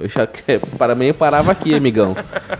[0.00, 0.28] Eu já
[0.76, 2.16] para mim eu parava aqui, amigão.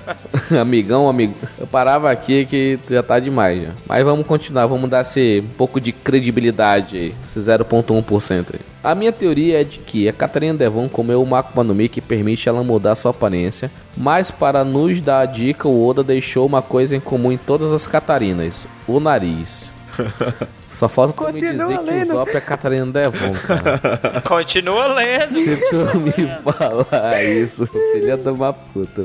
[0.61, 1.34] amigão, amigo.
[1.59, 3.70] Eu parava aqui que já tá demais já.
[3.86, 8.61] Mas vamos continuar, vamos dar esse um pouco de credibilidade aí, esse 0.1% aí.
[8.82, 12.01] A minha teoria é de que a Catarina Devon comeu uma Akuma no Mi que
[12.01, 16.62] permite ela mudar sua aparência, mas para nos dar a dica, o Oda deixou uma
[16.62, 19.72] coisa em comum em todas as Catarinas: o nariz.
[20.79, 22.12] Só falta tu me dizer que o lendo.
[22.12, 24.20] Zop é a Catarina Devon, cara.
[24.24, 25.35] Continua lendo.
[25.35, 26.12] Se tu me
[26.53, 29.03] falar isso, filha de uma puta.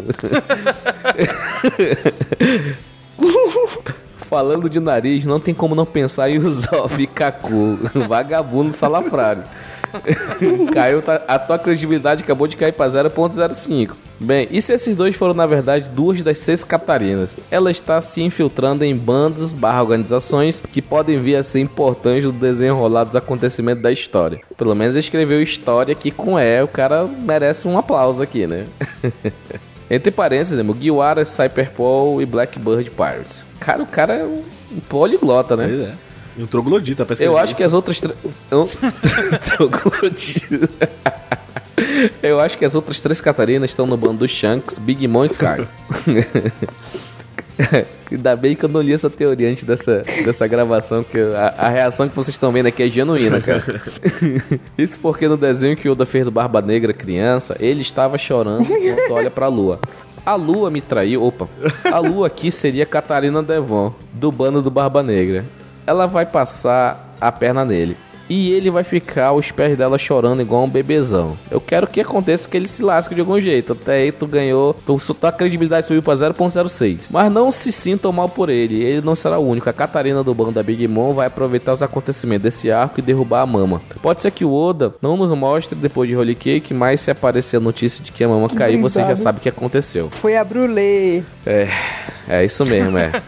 [4.18, 9.44] Falando de nariz, não tem como não pensar em Usopp Kaku, vagabundo salafrário.
[10.74, 13.92] Caiu, tá- a tua credibilidade acabou de cair pra 0.05.
[14.24, 17.36] Bem, e se esses dois foram na verdade duas das seis Catarinas?
[17.52, 22.32] Ela está se infiltrando em bandos barra organizações que podem vir a ser importantes no
[22.32, 24.40] desenrolar dos acontecimentos da história.
[24.58, 28.66] Pelo menos escreveu história que com E o cara merece um aplauso aqui, né?
[29.92, 33.44] Entre parênteses, né, Guiwara, Cyperpol e Blackbird Pirates.
[33.60, 34.42] Cara, o cara é um
[34.88, 35.68] poliglota, né?
[35.68, 35.94] Pois é.
[36.38, 37.68] E um troglodita pra Eu acho que isso.
[37.68, 38.18] as outras três.
[38.50, 38.70] Eu...
[39.46, 40.90] Troglodita.
[42.22, 45.30] Eu acho que as outras três Catarinas estão no bando do Shanks, Big Mom e
[45.30, 45.68] Kai.
[48.12, 51.70] Ainda bem que eu não li essa teoria antes dessa, dessa gravação, que a, a
[51.70, 53.64] reação que vocês estão vendo aqui é genuína, cara.
[54.78, 58.64] Isso porque no desenho que o Oda fez do Barba Negra criança, ele estava chorando
[58.72, 59.80] enquanto olha pra lua.
[60.26, 61.24] A lua me traiu.
[61.24, 61.50] Opa.
[61.92, 65.46] A lua aqui seria Catarina Devon, do bando do Barba Negra.
[65.86, 67.98] Ela vai passar a perna nele.
[68.30, 71.38] E ele vai ficar aos pés dela chorando igual um bebezão.
[71.52, 73.74] Eu quero que aconteça que ele se lasque de algum jeito.
[73.74, 74.74] Até aí tu ganhou.
[74.86, 77.08] Tu, tua credibilidade subiu pra 0.06.
[77.12, 78.82] Mas não se sintam mal por ele.
[78.82, 79.70] Ele não será o único.
[79.70, 83.42] A Catarina do bando da Big Mom vai aproveitar os acontecimentos desse arco e derrubar
[83.42, 83.82] a mama.
[84.02, 87.58] Pode ser que o Oda não nos mostre depois de Holy Cake, mas se aparecer
[87.58, 89.40] a notícia de que a mama caiu, você já Sabe.
[89.40, 90.10] o que aconteceu.
[90.22, 91.24] Foi a Brulé.
[91.46, 91.68] É,
[92.28, 93.12] é isso mesmo, é.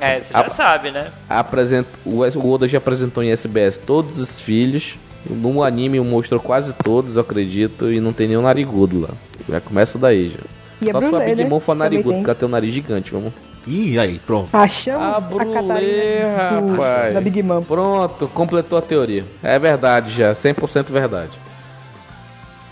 [0.00, 1.08] É, você já Ah, sabe, né?
[1.28, 4.96] Apresenta, o o Oda já apresentou em SBS todos os filhos.
[5.28, 9.08] No anime mostrou quase todos, eu acredito, e não tem nenhum narigudo lá.
[9.48, 10.38] Já começa daí já.
[10.82, 11.48] E a Só se a Big né?
[11.48, 13.32] Mom for narigudo, porque ela tem um nariz gigante, vamos.
[13.66, 14.48] Ih, aí, pronto.
[14.54, 17.12] Achamos A a, Brulé, Catarina do- rapaz.
[17.14, 17.60] da Big Mom.
[17.62, 19.26] Pronto, completou a teoria.
[19.42, 21.32] É verdade já, 100% verdade.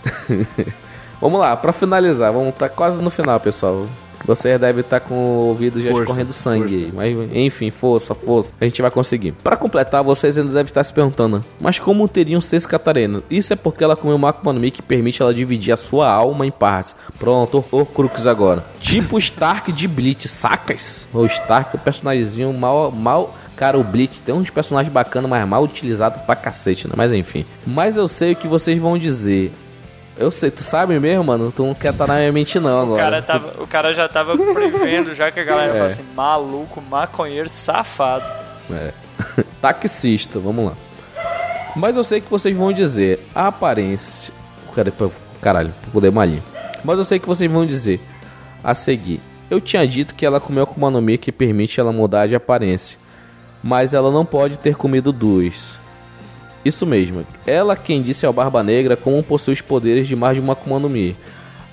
[1.21, 3.85] vamos lá, pra finalizar, vamos estar quase no final, pessoal.
[4.25, 6.95] Vocês devem estar com o ouvido já Força, escorrendo sangue força.
[6.95, 8.53] Mas, enfim, força, força.
[8.59, 9.31] A gente vai conseguir.
[9.43, 13.23] Pra completar, vocês ainda devem estar se perguntando: Mas como teriam seis Catarinas?
[13.29, 16.11] Isso é porque ela comeu uma Akuma no Mi que permite ela dividir a sua
[16.11, 16.95] alma em partes.
[17.17, 18.63] Pronto, o Crux agora.
[18.79, 21.07] Tipo Stark de Bleach, sacas?
[21.13, 22.91] O Stark, o personagemzinho mal.
[22.91, 26.93] mal Cara, o Bleach tem uns personagens bacanas, mas mal utilizado pra cacete, né?
[26.95, 27.45] Mas enfim.
[27.67, 29.51] Mas eu sei o que vocês vão dizer.
[30.19, 31.51] Eu sei, tu sabe mesmo, mano?
[31.51, 33.01] Tu não quer estar na minha mente, não, O agora.
[33.01, 35.77] cara, tava, o cara já tava prevendo, já que a galera É.
[35.77, 38.25] fala assim, maluco, maconheiro, safado.
[38.71, 38.91] É.
[39.61, 40.73] Taxista, vamos lá.
[41.75, 44.33] Mas eu sei que vocês vão dizer a aparência.
[44.75, 44.91] Cara,
[45.41, 46.41] caralho, pra poder malhar.
[46.83, 47.99] Mas eu sei que vocês vão dizer.
[48.61, 49.21] a seguir.
[49.49, 52.97] Eu tinha dito que ela comeu no Mi que permite ela mudar de aparência,
[53.63, 55.78] mas ela não pode ter comido duas.
[56.63, 60.41] Isso mesmo, ela quem disse ao Barba Negra como possui os poderes de mais de
[60.41, 61.15] uma Akuma no Mi.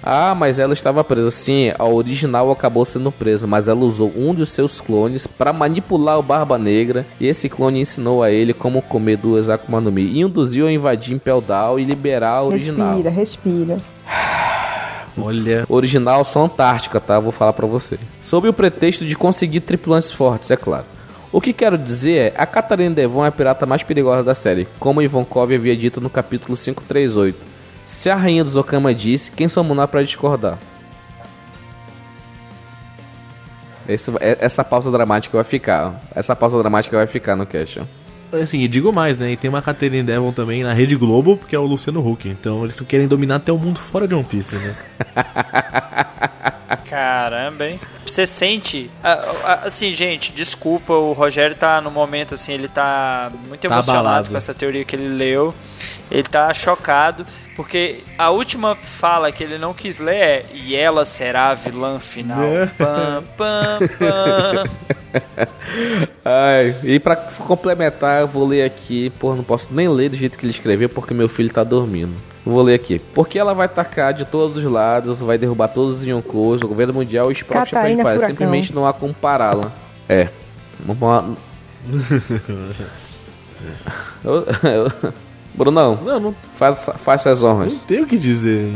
[0.08, 1.32] Ah, mas ela estava presa.
[1.32, 6.16] Sim, a original acabou sendo presa, mas ela usou um dos seus clones para manipular
[6.16, 7.04] o Barba Negra.
[7.18, 10.02] E esse clone ensinou a ele como comer duas Akuma no Mi.
[10.02, 12.94] E induziu a invadir Impel Down e liberar a original.
[12.94, 13.76] Respira, respira.
[15.20, 15.64] Olha.
[15.68, 17.18] Original só Antártica, tá?
[17.18, 17.98] Vou falar pra você.
[18.22, 20.84] Sob o pretexto de conseguir tripulantes fortes, é claro.
[21.36, 24.66] O que quero dizer é, a Catarina Devon é a pirata mais perigosa da série,
[24.80, 27.38] como Ivankov havia dito no capítulo 538.
[27.86, 30.58] Se a rainha dos Okama disse, quem somos nós pra discordar?
[33.86, 36.00] Esse, essa pausa dramática vai ficar.
[36.14, 37.82] Essa pausa dramática vai ficar no cast.
[38.38, 38.42] Ó.
[38.42, 39.32] Assim, e digo mais, né?
[39.32, 42.28] E tem uma Catherine Devon também na Rede Globo, porque é o Luciano Huck.
[42.28, 44.74] Então eles querem dominar até o mundo fora de One Piece, né?
[46.88, 47.80] Caramba, hein?
[48.06, 48.90] Você sente.
[49.64, 54.30] Assim, gente, desculpa, o Rogério tá no momento assim, ele tá muito Tá emocionado abalado.
[54.30, 55.54] com essa teoria que ele leu.
[56.10, 57.26] Ele tá chocado,
[57.56, 61.98] porque a última fala que ele não quis ler é E ela será a vilã
[61.98, 62.38] final.
[62.78, 64.64] pam, pam, pam.
[66.24, 69.10] Ai, e pra complementar, eu vou ler aqui.
[69.18, 72.14] Porra, não posso nem ler do jeito que ele escreveu porque meu filho tá dormindo.
[72.44, 73.00] Vou ler aqui.
[73.12, 76.94] Porque ela vai atacar de todos os lados, vai derrubar todos os Yonkous, o governo
[76.94, 78.14] mundial e os próprios Chapéu de Palha.
[78.14, 78.28] Furacão.
[78.36, 79.72] Simplesmente não há como pará-la.
[80.08, 80.28] É.
[80.86, 81.24] Não há-
[84.24, 85.12] Eu- eu-
[85.56, 87.72] Brunão, Não, não, faz, faz essas honras.
[87.74, 88.68] não tem o que dizer.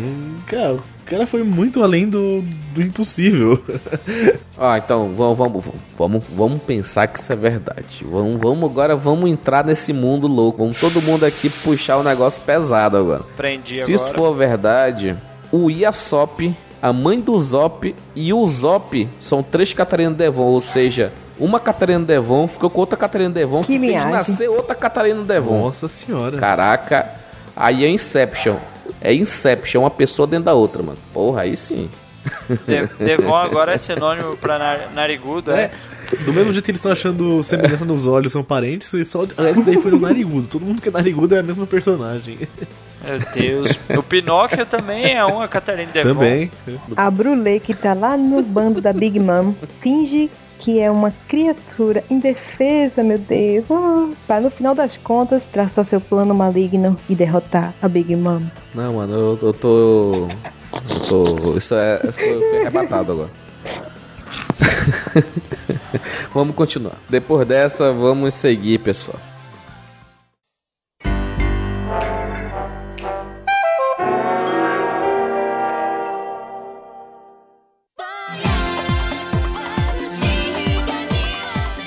[0.46, 2.42] Cara, o cara foi muito além do,
[2.74, 3.62] do impossível.
[4.62, 5.64] Ah, então vamos, vamos,
[5.96, 8.04] vamos, vamos pensar que isso é verdade.
[8.04, 10.58] Vamos, vamos agora, vamos entrar nesse mundo louco.
[10.58, 13.20] Vamos todo mundo aqui puxar o negócio pesado agora.
[13.20, 13.94] Aprendi Se agora.
[13.94, 15.16] isso for verdade,
[15.50, 21.10] o Iasop, a mãe do Zop e o Zop são três Catarina Devon, ou seja,
[21.41, 24.11] uma Catarina Devon ficou com outra Catarina Devon Que fez viagem.
[24.12, 25.62] nascer outra Catarina Devon.
[25.62, 26.36] Nossa senhora.
[26.38, 27.11] Caraca,
[27.57, 28.57] aí é Inception.
[29.01, 30.99] É Inception, uma pessoa dentro da outra, mano.
[31.12, 31.88] Porra, aí sim.
[32.66, 35.70] De- Devon agora é sinônimo pra nar- narigudo, é?
[36.12, 39.22] É, do mesmo jeito que eles estão achando semelhança nos olhos, são parentes, e só
[39.24, 40.47] esse daí foi no narigudo.
[40.49, 42.38] Todo mundo que é narigudo é a mesma personagem.
[43.07, 43.70] Meu Deus.
[43.97, 46.09] O Pinóquio também é uma Catarina Devon.
[46.14, 46.51] Também.
[46.95, 50.28] A Brulé, que tá lá no bando da Big Mom, finge
[50.61, 53.64] que é uma criatura indefesa, meu Deus.
[53.70, 58.42] Ah, pra no final das contas traçar seu plano maligno e derrotar a Big Mom.
[58.74, 60.28] Não, mano, eu, eu tô.
[60.88, 61.56] Eu tô.
[61.56, 62.00] Isso é.
[62.04, 63.30] Eu fui arrebatado agora.
[66.32, 66.98] vamos continuar.
[67.08, 69.18] Depois dessa, vamos seguir, pessoal.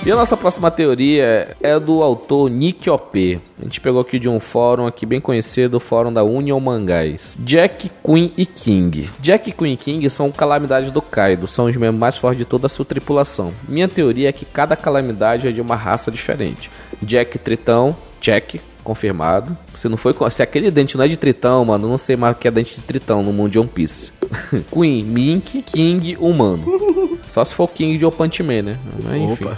[0.06, 3.40] E a nossa próxima teoria é do autor Nick OP.
[3.58, 7.38] A gente pegou aqui de um fórum aqui bem conhecido, o fórum da Union Mangás.
[7.40, 9.10] Jack, Queen e King.
[9.22, 12.66] Jack, Queen e King são calamidades do Kaido, são os membros mais fortes de toda
[12.66, 13.54] a sua tripulação.
[13.66, 16.70] Minha teoria é que cada calamidade é de uma raça diferente.
[17.02, 19.58] Jack Tritão, check, confirmado.
[19.74, 22.40] Se não foi, se aquele dente não é de Tritão, mano, não sei mais o
[22.40, 24.12] que é dente de Tritão no mundo de One Piece.
[24.70, 27.13] Queen, Mink, King, humano.
[27.34, 28.78] Só se for King de Opantiman, né?
[29.04, 29.46] Mas, enfim.
[29.46, 29.58] Opa.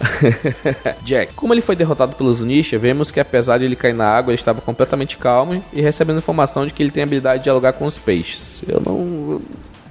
[1.06, 1.32] Jack.
[1.34, 4.40] Como ele foi derrotado pelos Unisha, vemos que apesar de ele cair na água, ele
[4.40, 7.84] estava completamente calmo e recebendo informação de que ele tem a habilidade de dialogar com
[7.86, 8.62] os peixes.
[8.66, 9.40] Eu não.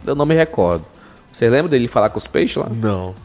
[0.05, 0.83] Eu não me recordo.
[1.31, 2.67] Você lembra dele falar com os peixes lá?
[2.69, 3.15] Não.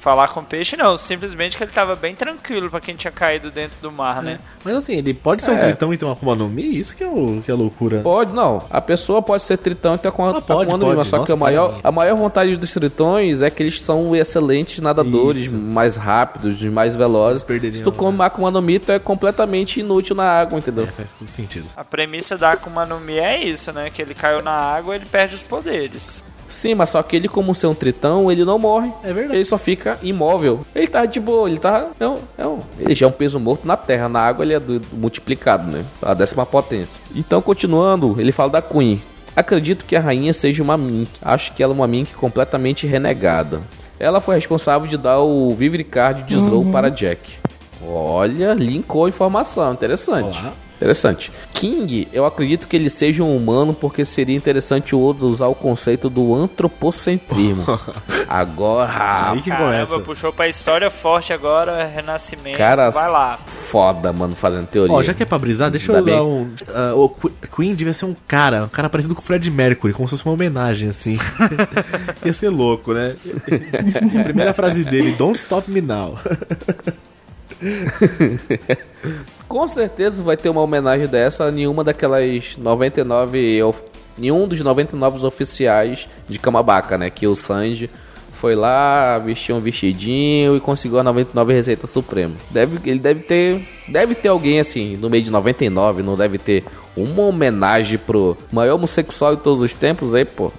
[0.00, 3.76] Falar com peixe não, simplesmente que ele tava bem tranquilo pra quem tinha caído dentro
[3.82, 4.38] do mar, né?
[4.64, 5.58] Mas assim, ele pode ser um É.
[5.58, 6.78] tritão e ter uma Akuma no Mi?
[6.78, 8.00] Isso que é, o, que é loucura.
[8.00, 8.62] Pode, não.
[8.70, 11.32] A pessoa pode ser tritão e ter com Ah, pode, Akuma no Mi, Só que
[11.32, 15.54] a maior, a maior vontade dos tritões é que eles são excelentes nadadores, Isso.
[15.56, 17.44] mais rápidos, mais velozes.
[17.74, 18.24] Se tu come né?
[18.24, 20.84] Akuma no Mi, tu é completamente inútil na água, entendeu?
[20.84, 21.66] É, faz todo sentido.
[21.76, 23.90] A premissa da Akuma no Mi é isso, né?
[23.90, 26.22] Que ele caiu na água ele perde os poderes.
[26.48, 28.90] Sim, mas só que ele, como ser um tritão, ele não morre.
[29.04, 29.36] É verdade.
[29.36, 30.60] Ele só fica imóvel.
[30.74, 31.88] Ele tá de boa, ele tá.
[32.00, 34.08] É um, é um- ele já é um peso morto na terra.
[34.08, 35.84] Na água ele é do- multiplicado, né?
[36.00, 37.00] A décima potência.
[37.14, 39.02] Então, continuando, ele fala da Queen.
[39.36, 41.10] Acredito que a rainha seja uma Mink.
[41.22, 43.60] Acho que ela é uma Mink completamente renegada.
[44.00, 47.20] Ela foi responsável de dar o Vivre Card de Zou para Jack.
[47.86, 50.38] Olha, linkou a informação, interessante.
[50.40, 50.52] Olá.
[50.78, 51.32] Interessante.
[51.52, 55.54] King, eu acredito que ele seja um humano porque seria interessante o Oda usar o
[55.54, 57.64] conceito do antropocentrismo.
[58.28, 60.04] agora, Aí que Caramba, começa.
[60.04, 62.56] puxou pra história forte agora, renascimento.
[62.56, 63.38] cara, Vai lá.
[63.44, 64.94] foda, mano, fazendo teoria.
[64.94, 66.30] Ó, já que é pra brisar, deixa Ainda eu dar bem.
[66.32, 66.48] um.
[66.72, 69.92] ah, o Que- Queen devia ser um cara, um cara parecido com o Fred Mercury,
[69.92, 71.18] como se fosse uma homenagem, assim.
[72.24, 73.16] Ia ser louco, né?
[74.20, 76.16] A primeira frase dele, Don't Stop Me Now.
[79.48, 83.62] Com certeza vai ter uma homenagem dessa em uma daquelas 99.
[83.62, 83.82] of-
[84.20, 87.08] Em um dos 99 oficiais de Kamabaka, né?
[87.08, 87.88] Que o Sanji
[88.32, 92.34] foi lá, vestiu um vestidinho e conseguiu a 99 Receita Suprema.
[92.50, 93.64] Deve, ele deve ter.
[93.88, 96.64] Deve ter alguém assim, no meio de 99, não deve ter
[96.96, 100.52] uma homenagem pro maior homossexual de todos os tempos aí, pô.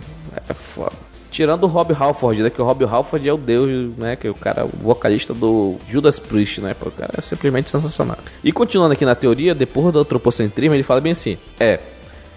[0.49, 0.93] É foda.
[1.31, 2.49] Tirando o Rob Halford, né?
[2.49, 4.15] Que o Rob Halford é o deus, né?
[4.15, 6.75] Que é o cara, o vocalista do Judas Priest, né?
[6.81, 8.17] O cara é simplesmente sensacional.
[8.43, 11.79] E continuando aqui na teoria, depois do antropocentrismo, ele fala bem assim: é.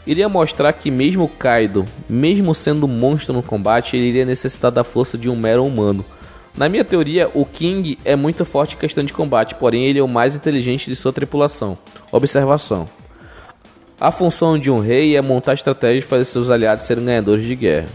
[0.05, 4.83] Iria mostrar que mesmo Kaido, mesmo sendo um monstro no combate, ele iria necessitar da
[4.83, 6.05] força de um mero humano.
[6.57, 10.03] Na minha teoria, o King é muito forte em questão de combate, porém ele é
[10.03, 11.79] o mais inteligente de sua tripulação.
[12.11, 12.87] Observação.
[13.99, 17.55] A função de um rei é montar estratégias e fazer seus aliados serem ganhadores de
[17.55, 17.89] guerra.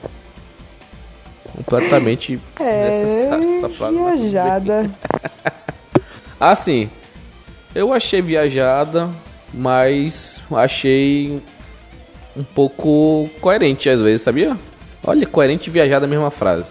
[1.57, 3.27] Completamente É,
[3.57, 3.97] essa frase.
[3.97, 4.91] viajada.
[6.39, 6.89] Assim,
[7.73, 9.09] eu achei viajada,
[9.53, 11.41] mas achei
[12.35, 14.55] um pouco coerente às vezes, sabia?
[15.03, 16.69] Olha, coerente e viajada a mesma frase.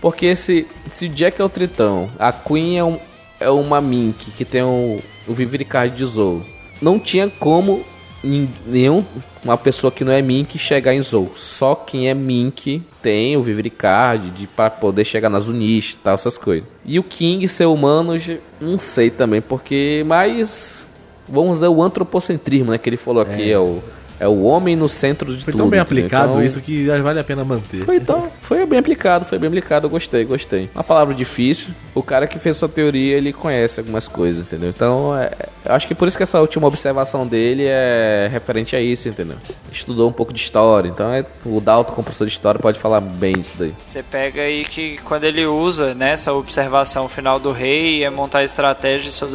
[0.00, 2.98] Porque se, se Jack é o Tritão, a Queen é, um,
[3.40, 6.42] é uma Mink que tem o, o Vivricard de Zou,
[6.82, 7.82] não tinha como
[8.22, 9.02] nin- nenhum
[9.42, 11.32] uma pessoa que não é Mink chegar em Zou.
[11.34, 16.14] Só quem é Mink tem o Vivricard de para poder chegar nas Unish e tal,
[16.14, 16.66] essas coisas.
[16.84, 18.14] E o King ser humano,
[18.60, 20.84] não sei também, porque mais
[21.28, 23.80] vamos dizer o antropocentrismo, né, que ele falou aqui, é, o
[24.18, 25.62] é o homem no centro de Foi tudo.
[25.62, 27.84] tão bem aplicado Então, isso que vale a pena manter.
[27.84, 30.70] foi, então, foi bem aplicado, foi bem aplicado, eu gostei, gostei.
[30.74, 34.70] Uma palavra difícil, o cara que fez sua teoria, ele conhece algumas coisas, entendeu?
[34.70, 35.30] Então, é,
[35.64, 39.36] eu acho que por isso que essa última observação dele é referente a isso, entendeu?
[39.72, 43.00] Estudou um pouco de história, então é, o Dalton, como professor de história, pode falar
[43.00, 43.74] bem disso daí.
[43.86, 48.44] Você pega aí que quando ele usa né, essa observação final do rei é montar
[48.44, 49.32] estratégia de seus,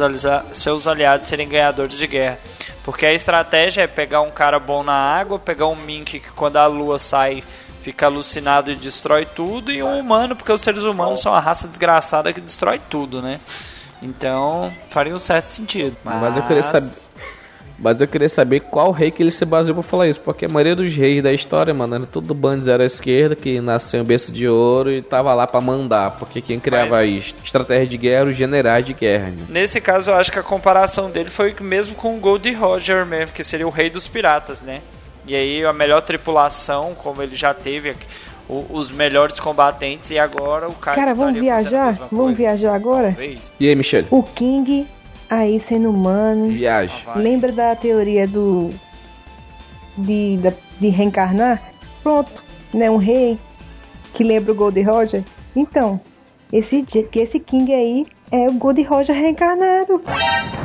[0.52, 2.38] seus aliados serem ganhadores de guerra.
[2.84, 6.56] Porque a estratégia é pegar um cara bom na água, pegar um Mink que quando
[6.58, 7.42] a lua sai
[7.82, 11.66] fica alucinado e destrói tudo, e um humano, porque os seres humanos são a raça
[11.66, 13.40] desgraçada que destrói tudo, né?
[14.00, 15.96] Então faria um certo sentido.
[16.04, 16.90] Mas eu queria saber.
[17.82, 20.20] Mas eu queria saber qual rei que ele se baseou pra falar isso.
[20.20, 23.60] Porque a maioria dos reis da história, mano, era tudo bando zero à esquerda, que
[23.60, 26.12] nasceu em berço de ouro e tava lá pra mandar.
[26.12, 27.34] Porque quem criava Mas- isso?
[27.44, 29.26] Estratégia de guerra, os generais de guerra.
[29.30, 29.46] né?
[29.48, 33.32] Nesse caso, eu acho que a comparação dele foi mesmo com o Gold Roger mesmo,
[33.32, 34.80] que seria o rei dos piratas, né?
[35.26, 38.06] E aí a melhor tripulação, como ele já teve, aqui,
[38.48, 40.96] o- os melhores combatentes, e agora o cara.
[40.96, 41.92] Cara, vamos fazendo a viajar?
[41.94, 42.34] Vamos coisa.
[42.36, 43.08] viajar agora?
[43.08, 43.50] Talvez.
[43.58, 44.06] E aí, Michele?
[44.10, 44.86] O King
[45.38, 46.48] aí sendo humano.
[46.48, 46.96] Viagem.
[47.04, 47.18] Vai.
[47.22, 48.70] Lembra da teoria do.
[49.96, 51.62] de, da- de reencarnar?
[52.02, 52.30] Pronto,
[52.74, 52.90] né?
[52.90, 53.38] Um rei
[54.14, 55.22] que lembra o Gold Roger.
[55.54, 56.00] Então,
[56.52, 60.00] esse, dia- que esse King aí é o Gold Roger reencarnado.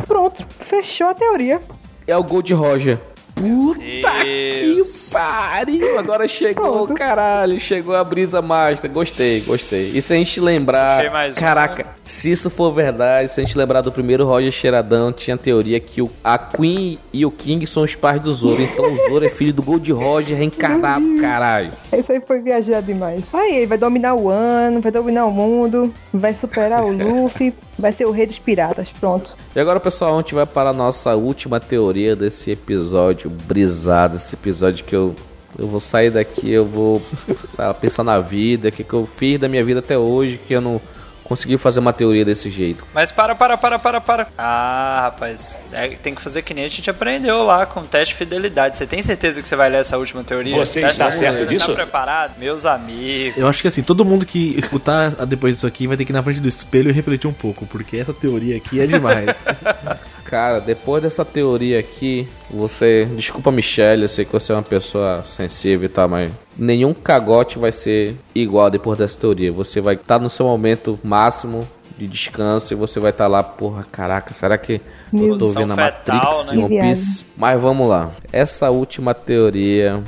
[0.06, 1.62] Pronto, fechou a teoria.
[2.06, 3.00] É o Gold Roger.
[3.38, 4.82] Puta que
[5.12, 6.00] pariu!
[6.00, 6.94] Agora chegou, Pronto.
[6.96, 8.90] caralho, chegou a brisa master.
[8.90, 9.92] Gostei, gostei.
[9.94, 10.96] E se a gente lembrar.
[10.96, 11.40] Puxei mais um.
[11.40, 15.80] Caraca, se isso for verdade, se a gente lembrar do primeiro Roger Cheiradão, tinha teoria
[15.80, 18.62] que o, a Queen e o King são os pais do Zoro.
[18.62, 21.72] Então o Zoro é filho do Gold Roger reencarnado, caralho.
[21.98, 23.26] Isso aí foi viajar demais.
[23.34, 27.94] Aí ele vai dominar o ano, vai dominar o mundo, vai superar o Luffy, vai
[27.94, 28.92] ser o rei dos piratas.
[29.00, 29.36] Pronto.
[29.58, 34.36] E agora, pessoal, a gente vai para a nossa última teoria desse episódio brisado, esse
[34.36, 35.16] episódio que eu
[35.58, 37.02] eu vou sair daqui, eu vou
[37.58, 40.54] lá, pensar na vida, o que, que eu fiz da minha vida até hoje, que
[40.54, 40.80] eu não
[41.28, 42.86] consegui fazer uma teoria desse jeito.
[42.94, 44.28] Mas para, para, para, para, para.
[44.38, 48.14] Ah, rapaz, é, tem que fazer que nem a gente aprendeu lá com o teste
[48.14, 48.78] de fidelidade.
[48.78, 50.56] Você tem certeza que você vai ler essa última teoria?
[50.56, 51.68] Você está acha que certo você disso?
[51.68, 52.40] Tá preparado?
[52.40, 53.38] Meus amigos.
[53.38, 56.14] Eu acho que assim, todo mundo que escutar depois disso aqui vai ter que ir
[56.14, 59.38] na frente do espelho e refletir um pouco, porque essa teoria aqui é demais.
[60.28, 63.06] Cara, depois dessa teoria aqui, você.
[63.06, 67.58] Desculpa, Michelle, eu sei que você é uma pessoa sensível e tal, mas nenhum cagote
[67.58, 69.54] vai ser igual depois dessa teoria.
[69.54, 71.66] Você vai estar no seu momento máximo
[71.98, 74.82] de descanso e você vai estar lá, porra, caraca, será que
[75.14, 76.58] eu tô vendo a Matrix né?
[76.58, 77.26] One Piece?
[77.38, 78.12] Mas vamos lá.
[78.32, 80.04] Essa última teoria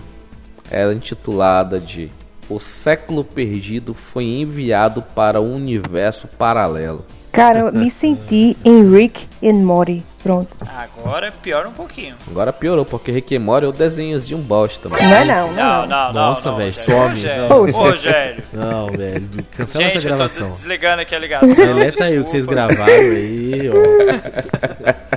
[0.69, 2.11] era intitulada de
[2.49, 7.05] O século perdido foi enviado para um universo paralelo.
[7.31, 10.03] Cara, eu me senti em Rick and Morty.
[10.21, 10.49] Pronto.
[10.75, 12.15] Agora piora um pouquinho.
[12.29, 14.89] Agora piorou, porque Morty é o desenhozinho um bosta.
[14.89, 15.01] mano.
[15.01, 15.87] Não é não, não, Não, é não.
[15.87, 16.13] não, não.
[16.13, 17.19] Nossa, velho, some.
[17.49, 18.43] Ô, Rogério.
[18.51, 19.29] Não, velho.
[19.55, 20.51] Cancela Gente, essa eu tô gravação.
[20.51, 21.47] desligando aqui a ligação.
[21.55, 23.73] Deleta aí o que vocês gravaram aí, ó.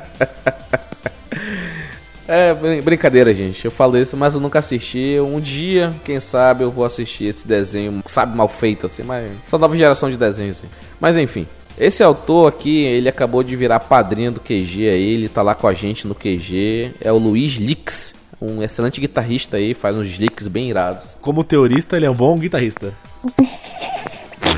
[2.29, 3.63] É, brin- brincadeira, gente.
[3.65, 5.19] Eu falo isso, mas eu nunca assisti.
[5.21, 9.31] Um dia, quem sabe, eu vou assistir esse desenho, sabe, mal feito, assim, mas.
[9.47, 10.69] Só nova geração de desenhos, assim.
[11.01, 11.47] Mas enfim.
[11.79, 15.67] Esse autor aqui, ele acabou de virar padrinho do QG aí, ele tá lá com
[15.67, 16.93] a gente no QG.
[17.01, 21.15] É o Luiz Lix, um excelente guitarrista aí, faz uns licks bem irados.
[21.21, 22.93] Como teorista, ele é um bom guitarrista.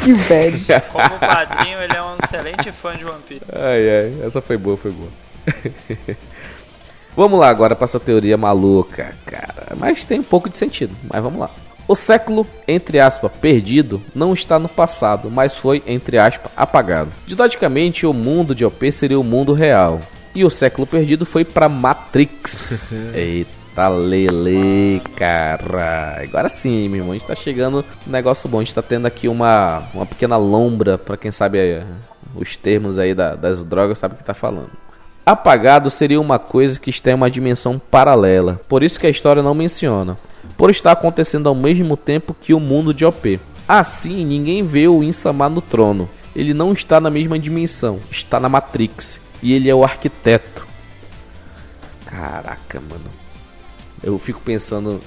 [0.05, 0.59] Que velho.
[0.93, 3.45] Como padrinho, ele é um excelente fã de One Piece.
[3.51, 5.09] Ai, ai, essa foi boa, foi boa.
[7.17, 9.75] vamos lá agora pra essa teoria maluca, cara.
[9.79, 11.51] Mas tem um pouco de sentido, mas vamos lá.
[11.87, 17.11] O século, entre aspas, perdido, não está no passado, mas foi, entre aspas, apagado.
[17.27, 20.01] Didaticamente, o mundo de OP seria o mundo real.
[20.35, 22.93] E o século perdido foi pra Matrix.
[23.15, 26.21] Eita lele, cara.
[26.23, 27.13] Agora sim, meu irmão.
[27.13, 28.59] A gente tá chegando um negócio bom.
[28.59, 31.85] A gente tá tendo aqui uma, uma pequena lombra, pra quem sabe é,
[32.35, 34.71] os termos aí da- das drogas, sabe o que tá falando.
[35.27, 39.43] Apagado seria uma coisa que está em uma dimensão paralela, por isso que a história
[39.43, 40.19] não menciona,
[40.57, 43.41] por estar acontecendo ao mesmo tempo que o mundo de OP.
[43.67, 46.09] Assim, ninguém vê o Insama no trono.
[46.35, 50.67] Ele não está na mesma dimensão, está na Matrix, e ele é o arquiteto.
[52.05, 53.11] Caraca, mano.
[54.03, 55.01] Eu fico pensando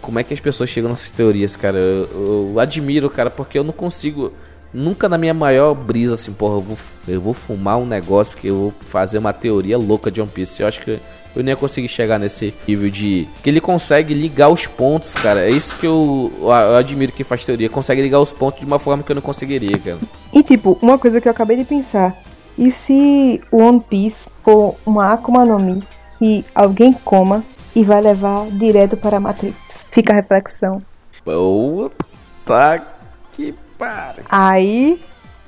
[0.00, 1.78] como é que as pessoas chegam nessas teorias, cara.
[1.78, 4.32] Eu, eu admiro, cara, porque eu não consigo.
[4.72, 6.78] Nunca na minha maior brisa, assim, porra, eu vou,
[7.08, 10.62] eu vou fumar um negócio que eu vou fazer uma teoria louca de One Piece.
[10.62, 11.00] Eu acho que
[11.34, 13.28] eu nem ia conseguir chegar nesse nível de.
[13.42, 15.44] Que ele consegue ligar os pontos, cara.
[15.44, 17.68] É isso que eu, eu admiro que faz teoria.
[17.68, 19.98] Consegue ligar os pontos de uma forma que eu não conseguiria, cara.
[20.32, 22.16] E tipo, uma coisa que eu acabei de pensar.
[22.58, 25.82] E se o One Piece for uma Akuma no Mi
[26.20, 29.86] e alguém coma e vai levar direto para a Matrix?
[29.90, 30.82] Fica a reflexão.
[31.24, 32.84] Puta
[33.32, 34.24] que pariu.
[34.28, 35.00] Aí,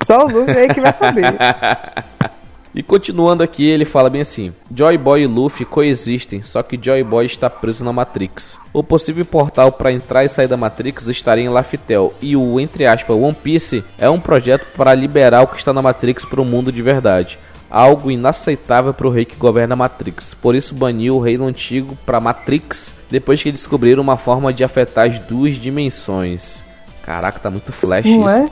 [0.05, 1.35] só o Luffy aí que vai saber.
[2.75, 7.03] E continuando aqui, ele fala bem assim: Joy Boy e Luffy coexistem, só que Joy
[7.03, 8.57] Boy está preso na Matrix.
[8.73, 12.87] O possível portal para entrar e sair da Matrix estaria em Laftel, e o entre
[12.87, 16.45] aspas One Piece é um projeto para liberar o que está na Matrix para o
[16.45, 17.37] mundo de verdade.
[17.69, 20.35] Algo inaceitável para o rei que governa a Matrix.
[20.35, 25.07] Por isso baniu o reino antigo para Matrix depois que descobriram uma forma de afetar
[25.07, 26.63] as duas dimensões.
[27.03, 28.29] Caraca, tá muito flash Não isso.
[28.29, 28.45] é?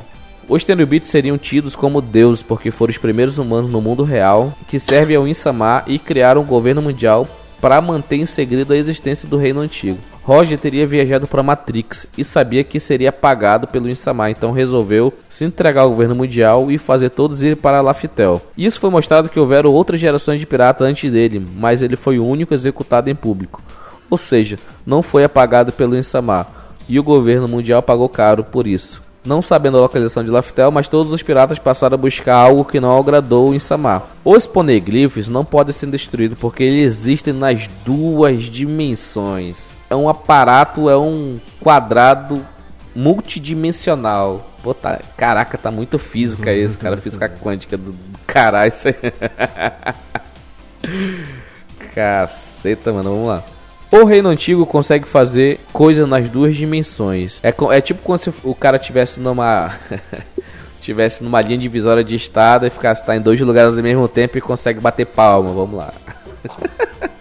[0.51, 4.81] Os Tenubites seriam tidos como deuses porque foram os primeiros humanos no mundo real que
[4.81, 7.25] servem ao Insama e criaram um governo mundial
[7.61, 9.97] para manter em segredo a existência do reino antigo.
[10.23, 15.45] Roger teria viajado para Matrix e sabia que seria apagado pelo Insama, então resolveu se
[15.45, 18.41] entregar ao governo mundial e fazer todos ir para Laftel.
[18.57, 22.27] Isso foi mostrado que houveram outras gerações de piratas antes dele, mas ele foi o
[22.27, 23.63] único executado em público.
[24.09, 26.45] Ou seja, não foi apagado pelo Insama,
[26.89, 29.10] e o governo mundial pagou caro por isso.
[29.23, 32.79] Não sabendo a localização de Laftel, mas todos os piratas passaram a buscar algo que
[32.79, 34.07] não agradou em Samar.
[34.25, 39.69] Os poneglyphs não podem ser destruídos porque eles existem nas duas dimensões.
[39.89, 42.43] É um aparato, é um quadrado
[42.95, 44.49] multidimensional.
[44.63, 46.97] Pô, tá, caraca, tá muito física isso, cara.
[46.97, 48.73] Física quântica do, do caralho.
[51.93, 53.43] Caceta, mano, vamos lá.
[53.91, 57.41] O reino antigo consegue fazer coisas nas duas dimensões.
[57.43, 59.73] É, é tipo como se o cara tivesse numa.
[60.79, 64.37] tivesse numa linha divisória de estado e ficasse tá em dois lugares ao mesmo tempo
[64.37, 65.51] e consegue bater palma.
[65.51, 65.93] Vamos lá.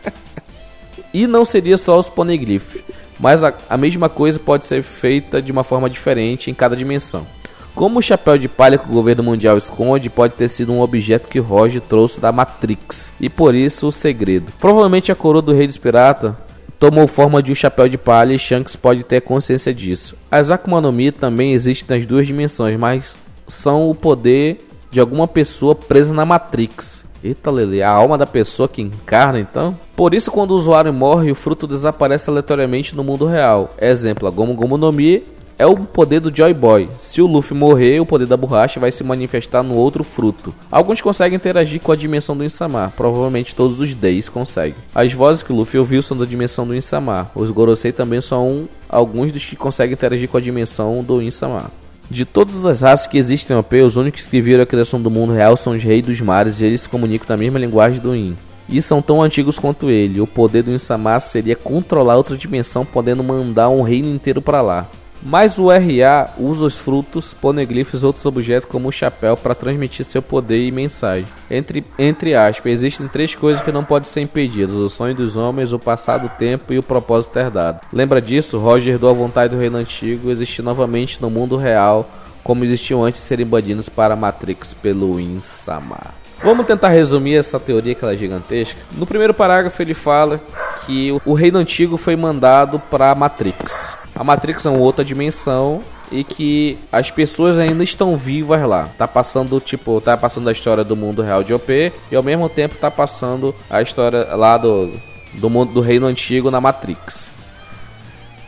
[1.13, 2.81] e não seria só os poneglyphs,
[3.19, 7.27] mas a, a mesma coisa pode ser feita de uma forma diferente em cada dimensão.
[7.75, 11.29] Como o chapéu de palha que o governo mundial esconde pode ter sido um objeto
[11.29, 14.53] que Roger trouxe da Matrix, e por isso o segredo.
[14.59, 16.35] Provavelmente a coroa do rei dos piratas
[16.81, 20.17] tomou forma de um chapéu de palha e Shanks pode ter consciência disso.
[20.31, 23.17] As Akuma no Mi também existem nas duas dimensões, mas
[23.47, 27.05] são o poder de alguma pessoa presa na Matrix.
[27.23, 29.79] Eita, Lele, a alma da pessoa que encarna então?
[29.95, 33.75] Por isso, quando o usuário morre, o fruto desaparece aleatoriamente no mundo real.
[33.79, 35.23] Exemplo, a Gomu Gomu no Mi
[35.61, 36.89] é o poder do Joy Boy.
[36.99, 40.55] Se o Luffy morrer, o poder da borracha vai se manifestar no outro fruto.
[40.73, 44.75] Alguns conseguem interagir com a dimensão do Insama, provavelmente todos os Days conseguem.
[44.95, 47.31] As vozes que o Luffy ouviu são da dimensão do Insama.
[47.35, 51.71] Os Gorosei também são alguns dos que conseguem interagir com a dimensão do Insama.
[52.11, 55.11] De todas as raças que existem no OP, os únicos que viram a criação do
[55.11, 58.17] mundo real são os Reis dos Mares e eles se comunicam na mesma linguagem do
[58.17, 58.35] In.
[58.67, 60.23] E são tão antigos quanto ele.
[60.23, 64.89] O poder do Insama seria controlar outra dimensão, podendo mandar um reino inteiro para lá.
[65.23, 70.05] Mas o RA usa os frutos, poneglyphs e outros objetos como o chapéu para transmitir
[70.05, 71.27] seu poder e mensagem.
[71.51, 75.73] Entre, entre aspas, existem três coisas que não podem ser impedidas: o sonho dos homens,
[75.73, 77.81] o passado, o tempo e o propósito herdado.
[77.93, 78.59] Lembra disso?
[78.59, 82.09] Roger herdou a vontade do reino antigo existir novamente no mundo real,
[82.43, 86.15] como existiam antes de serem banidos para a Matrix pelo Insamar.
[86.43, 88.81] Vamos tentar resumir essa teoria que ela é gigantesca.
[88.93, 90.41] No primeiro parágrafo ele fala
[90.87, 94.00] que o reino antigo foi mandado para a Matrix.
[94.21, 95.81] A Matrix é uma outra dimensão
[96.13, 98.91] e que as pessoas ainda estão vivas lá.
[98.99, 102.47] Tá passando, tipo, tá passando a história do mundo real de OP e ao mesmo
[102.47, 104.93] tempo tá passando a história lá do,
[105.33, 107.31] do mundo do reino antigo na Matrix.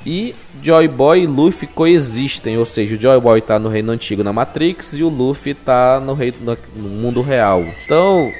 [0.05, 4.23] E Joy Boy e Luffy coexistem, ou seja, o Joy Boy tá no reino antigo
[4.23, 6.37] na Matrix e o Luffy tá no, reino,
[6.77, 7.65] no mundo real.
[7.87, 8.31] Então,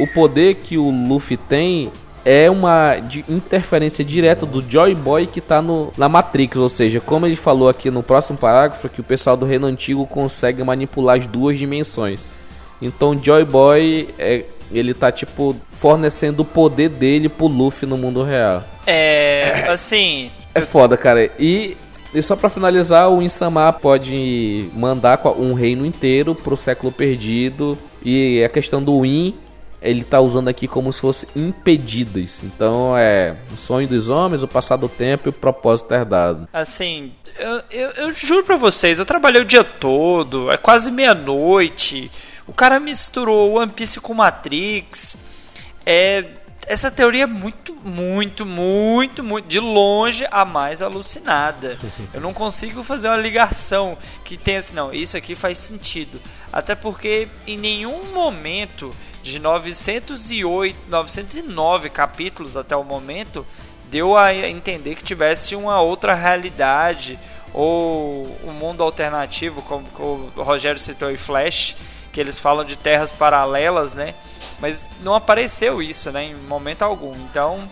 [0.00, 1.92] o poder que o Luffy tem
[2.30, 2.94] é uma
[3.26, 5.64] interferência direta do Joy Boy que está
[5.96, 9.46] na Matrix, ou seja, como ele falou aqui no próximo parágrafo, que o pessoal do
[9.46, 12.26] Reino Antigo consegue manipular as duas dimensões.
[12.82, 18.22] Então Joy Boy é, ele tá tipo fornecendo o poder dele pro Luffy no mundo
[18.22, 18.62] real.
[18.86, 21.30] É, assim, é foda, cara.
[21.38, 21.78] E
[22.14, 27.76] e só para finalizar, o Insama pode mandar um reino inteiro pro século perdido.
[28.04, 29.34] E a questão do Win
[29.80, 32.40] ele tá usando aqui como se fosse impedidas.
[32.42, 36.48] Então é o sonho dos homens, o passar do tempo e o propósito herdado.
[36.52, 42.10] Assim, eu, eu, eu juro pra vocês, eu trabalhei o dia todo, é quase meia-noite.
[42.46, 45.16] O cara misturou One Piece com Matrix.
[45.84, 46.24] É,
[46.66, 51.78] essa teoria é muito, muito, muito, muito, de longe a mais alucinada.
[52.12, 56.20] Eu não consigo fazer uma ligação que tenha assim, não, isso aqui faz sentido.
[56.52, 58.94] Até porque em nenhum momento
[59.28, 63.46] de 908, 909 capítulos até o momento,
[63.90, 67.18] deu a entender que tivesse uma outra realidade
[67.52, 69.86] ou um mundo alternativo, como
[70.36, 71.76] o Rogério citou em Flash,
[72.12, 74.14] que eles falam de terras paralelas, né?
[74.60, 77.14] Mas não apareceu isso, né, em momento algum.
[77.14, 77.68] Então,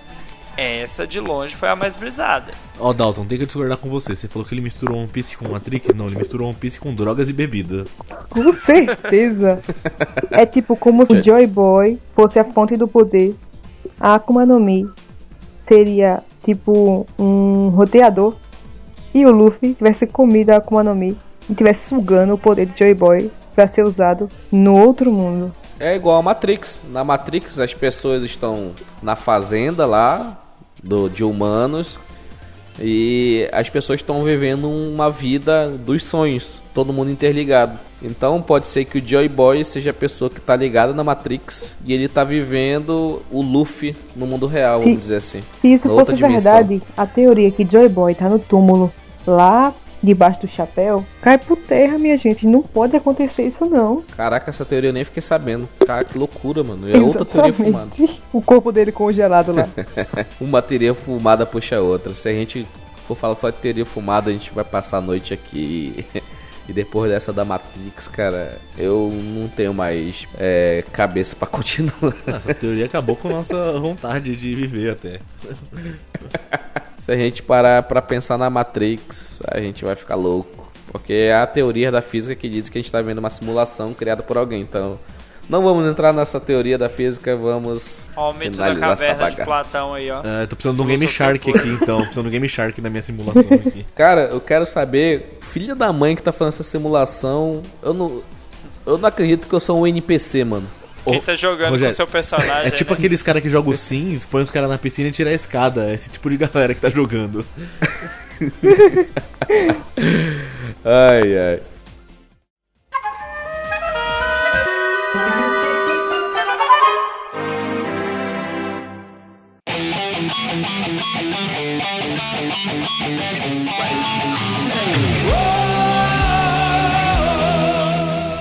[0.57, 2.53] essa de longe foi a mais brisada.
[2.79, 4.15] Ó, oh, Dalton, tem que discordar com você.
[4.15, 5.95] Você falou que ele misturou One Piece com Matrix?
[5.95, 7.89] Não, ele misturou One Piece com drogas e bebidas.
[8.31, 9.61] Com certeza.
[10.31, 13.35] é tipo como se o Joy Boy fosse a fonte do poder.
[14.01, 14.89] A Akuma no Mi
[15.69, 18.35] seria tipo um roteador.
[19.15, 21.17] E o Luffy tivesse comido a Akuma no Mi
[21.49, 25.53] e tivesse sugando o poder do Joy Boy para ser usado no outro mundo.
[25.79, 26.81] É igual a Matrix.
[26.89, 30.46] Na Matrix as pessoas estão na fazenda lá,
[30.87, 31.99] do, de humanos
[32.81, 37.79] e as pessoas estão vivendo uma vida dos sonhos, todo mundo interligado.
[38.03, 41.75] Então pode ser que o Joy Boy seja a pessoa que está ligada na Matrix
[41.85, 45.43] e ele está vivendo o Luffy no mundo real, vamos dizer assim.
[45.63, 48.93] Se isso fosse verdade, a teoria que Joy Boy está no túmulo
[49.27, 49.75] lá
[50.07, 52.47] debaixo do chapéu, cai por terra, minha gente.
[52.47, 54.03] Não pode acontecer isso, não.
[54.17, 55.69] Caraca, essa teoria eu nem fiquei sabendo.
[55.85, 56.89] Cara, que loucura, mano.
[56.89, 57.91] É outra teoria fumada.
[58.33, 59.67] O corpo dele congelado lá.
[60.41, 62.15] Uma teoria fumada puxa a outra.
[62.15, 62.67] Se a gente
[63.09, 66.05] for falar só de teoria fumada, a gente vai passar a noite aqui.
[66.69, 72.15] E depois dessa da Matrix, cara, eu não tenho mais é, cabeça para continuar.
[72.27, 75.21] Essa teoria acabou com nossa vontade de viver até.
[76.99, 80.67] Se a gente parar pra pensar na Matrix, a gente vai ficar louco.
[80.91, 83.95] Porque é a teoria da física que diz que a gente tá vendo uma simulação
[83.95, 84.63] criada por alguém.
[84.63, 84.99] Então,
[85.49, 88.09] não vamos entrar nessa teoria da física, vamos.
[88.17, 90.21] Ó, o mito da caverna de Platão aí, ó.
[90.25, 91.99] É, tô precisando de um Game Shark aqui, então.
[91.99, 93.87] Precisando de um Game Shark na minha simulação aqui.
[93.95, 98.23] Cara, eu quero saber, filha da mãe que tá fazendo essa simulação, eu não.
[98.85, 100.69] Eu não acredito que eu sou um NPC, mano.
[101.05, 102.67] Quem tá jogando Rogério, com seu personagem.
[102.67, 102.99] É tipo né?
[102.99, 105.89] aqueles caras que jogam Sims, põe os caras na piscina e tira a escada.
[105.91, 107.47] É esse tipo de galera que tá jogando.
[110.85, 111.61] ai, ai.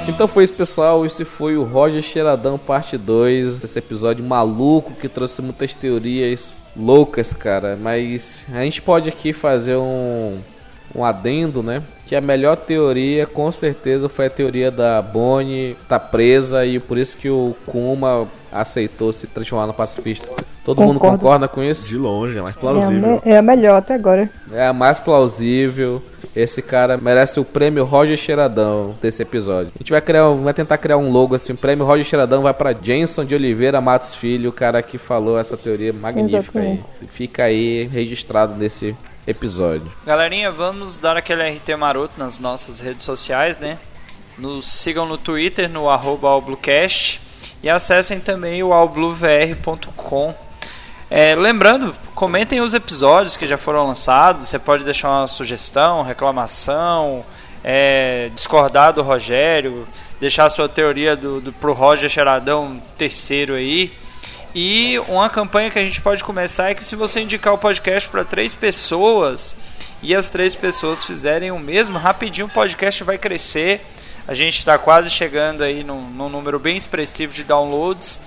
[0.08, 1.06] Então foi isso, pessoal.
[1.06, 3.64] Esse foi o Roger Cheiradão, parte 2.
[3.64, 7.76] Esse episódio maluco que trouxe muitas teorias loucas, cara.
[7.76, 10.38] Mas a gente pode aqui fazer um,
[10.96, 11.84] um adendo, né?
[12.06, 16.98] Que a melhor teoria, com certeza, foi a teoria da Bonnie tá presa e por
[16.98, 20.28] isso que o Kuma aceitou se transformar no pacifista.
[20.66, 20.94] Todo Concordo.
[20.94, 21.88] mundo concorda com isso?
[21.88, 23.22] De longe, é mais plausível.
[23.24, 24.28] É a, é a melhor até agora.
[24.52, 26.02] É a mais plausível.
[26.36, 29.72] Esse cara merece o prêmio Roger Cheiradão desse episódio.
[29.76, 32.54] A gente vai criar, vai tentar criar um logo assim, o prêmio Roger Cheiradão vai
[32.54, 36.84] para Jenson de Oliveira Matos Filho, o cara que falou essa teoria magnífica aí.
[37.10, 38.96] Fica aí registrado nesse
[39.28, 39.88] episódio.
[40.06, 43.78] Galerinha, vamos dar aquele RT maroto nas nossas redes sociais, né?
[44.38, 46.30] Nos sigam no Twitter, no arroba
[47.64, 50.36] e acessem também o albluvr.com.
[51.10, 54.48] É, lembrando, comentem os episódios que já foram lançados.
[54.48, 57.24] Você pode deixar uma sugestão, reclamação,
[57.64, 59.88] é, discordar do Rogério,
[60.20, 63.92] deixar a sua teoria do, do pro Roger Cheiradão terceiro aí.
[64.54, 68.08] E uma campanha que a gente pode começar é que se você indicar o podcast
[68.10, 69.56] para três pessoas
[70.06, 73.82] e as três pessoas fizerem o mesmo, rapidinho o podcast vai crescer.
[74.28, 78.22] A gente está quase chegando aí num, num número bem expressivo de downloads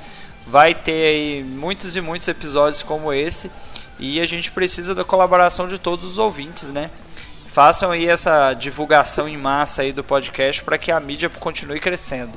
[0.44, 3.50] vai ter aí muitos e muitos episódios como esse
[3.98, 6.90] e a gente precisa da colaboração de todos os ouvintes, né?
[7.52, 12.32] Façam aí essa divulgação em massa aí do podcast para que a mídia continue crescendo.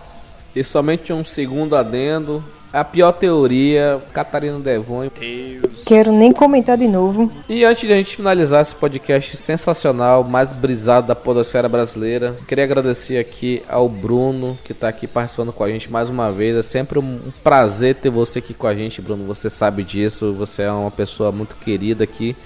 [0.55, 2.43] E somente um segundo adendo.
[2.73, 5.09] A pior teoria, Catarina Devon.
[5.19, 5.83] Deus.
[5.85, 7.29] Quero nem comentar de novo.
[7.49, 12.63] E antes de a gente finalizar esse podcast sensacional, mais brisado da podosfera brasileira, queria
[12.63, 16.55] agradecer aqui ao Bruno, que está aqui participando com a gente mais uma vez.
[16.55, 19.25] É sempre um prazer ter você aqui com a gente, Bruno.
[19.25, 22.37] Você sabe disso, você é uma pessoa muito querida aqui.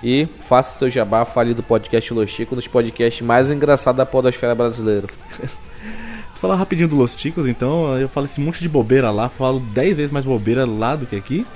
[0.00, 4.06] E faça seu jabá, fale do podcast Los Chico, um dos podcasts mais engraçados da
[4.06, 5.08] podosfera brasileira.
[6.42, 7.96] falar rapidinho do Los Ticos, então.
[7.96, 11.14] Eu falo esse monte de bobeira lá, falo 10 vezes mais bobeira lá do que
[11.14, 11.46] aqui.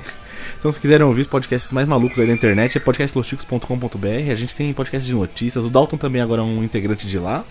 [0.57, 4.30] Então, se quiserem ouvir os podcasts mais malucos aí da internet, é podcastlosticos.com.br.
[4.30, 5.64] A gente tem podcast de notícias.
[5.64, 7.45] O Dalton também agora é um integrante de lá.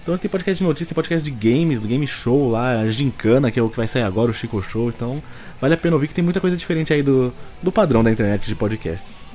[0.00, 3.50] Então, tem podcast de notícias, tem podcast de games, do Game Show lá, a Gincana,
[3.50, 4.88] que é o que vai sair agora, o Chico Show.
[4.88, 5.20] Então,
[5.60, 8.46] vale a pena ouvir que tem muita coisa diferente aí do, do padrão da internet
[8.46, 9.27] de podcasts.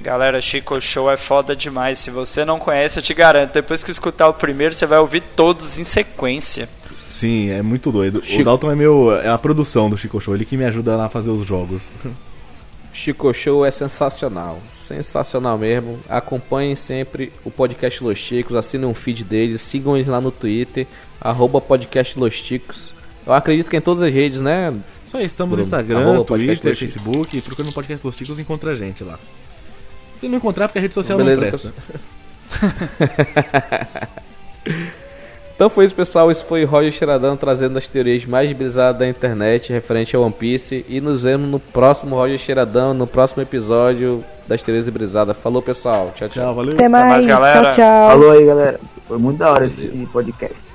[0.00, 1.98] Galera, Chico Show é foda demais.
[1.98, 5.20] Se você não conhece, eu te garanto, depois que escutar o primeiro, você vai ouvir
[5.20, 6.68] todos em sequência.
[7.10, 8.22] Sim, é muito doido.
[8.24, 8.42] Chico...
[8.42, 9.12] O Dalton é meu.
[9.12, 11.90] é a produção do Chico Show, ele que me ajuda a fazer os jogos.
[12.92, 14.60] Chico Show é sensacional.
[14.68, 15.98] Sensacional mesmo.
[16.08, 20.86] Acompanhem sempre o podcast Los Chicos, assinem um feed deles, sigam eles lá no Twitter,
[21.20, 22.94] arroba podcast Los Chicos.
[23.26, 24.74] Eu acredito que em todas as redes, né?
[25.04, 29.18] Só estamos no Instagram, Twitter, Facebook, procurando o podcast Los Chicos encontra a gente lá.
[30.18, 31.72] Se não encontrar, porque a rede social Beleza, não presta.
[35.54, 36.30] então foi isso, pessoal.
[36.30, 40.84] Isso foi Roger Cheiradão trazendo as teorias mais brisadas da internet referente ao One Piece.
[40.88, 45.36] E nos vemos no próximo Roger Cheiradão, no próximo episódio das teorias brisadas.
[45.36, 46.12] Falou, pessoal.
[46.14, 46.54] Tchau, tchau.
[46.54, 46.74] valeu.
[46.74, 47.60] Até mais, Até mais galera.
[47.60, 48.10] Tchau, tchau.
[48.10, 48.80] Falou aí, galera.
[49.06, 49.94] Foi muito da hora Beleza.
[49.94, 50.67] esse podcast.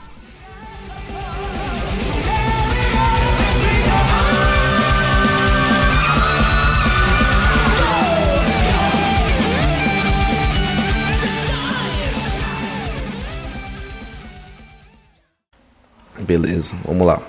[16.23, 17.21] Beleza, vamos lá.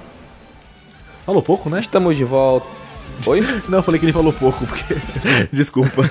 [1.27, 1.81] Falou pouco, né?
[1.81, 2.67] Estamos de volta.
[3.27, 3.41] Oi?
[3.69, 4.95] Não, eu falei que ele falou pouco, porque.
[5.53, 6.03] Desculpa.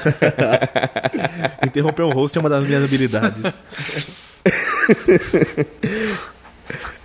[1.65, 3.43] Interromper um host é uma das minhas habilidades.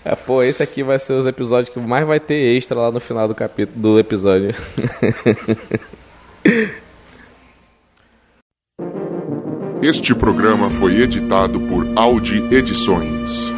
[0.04, 3.00] É, pô, esse aqui vai ser os episódios que mais vai ter extra lá no
[3.00, 4.54] final do capítulo do episódio.
[9.82, 13.57] Este programa foi editado por Audi Edições.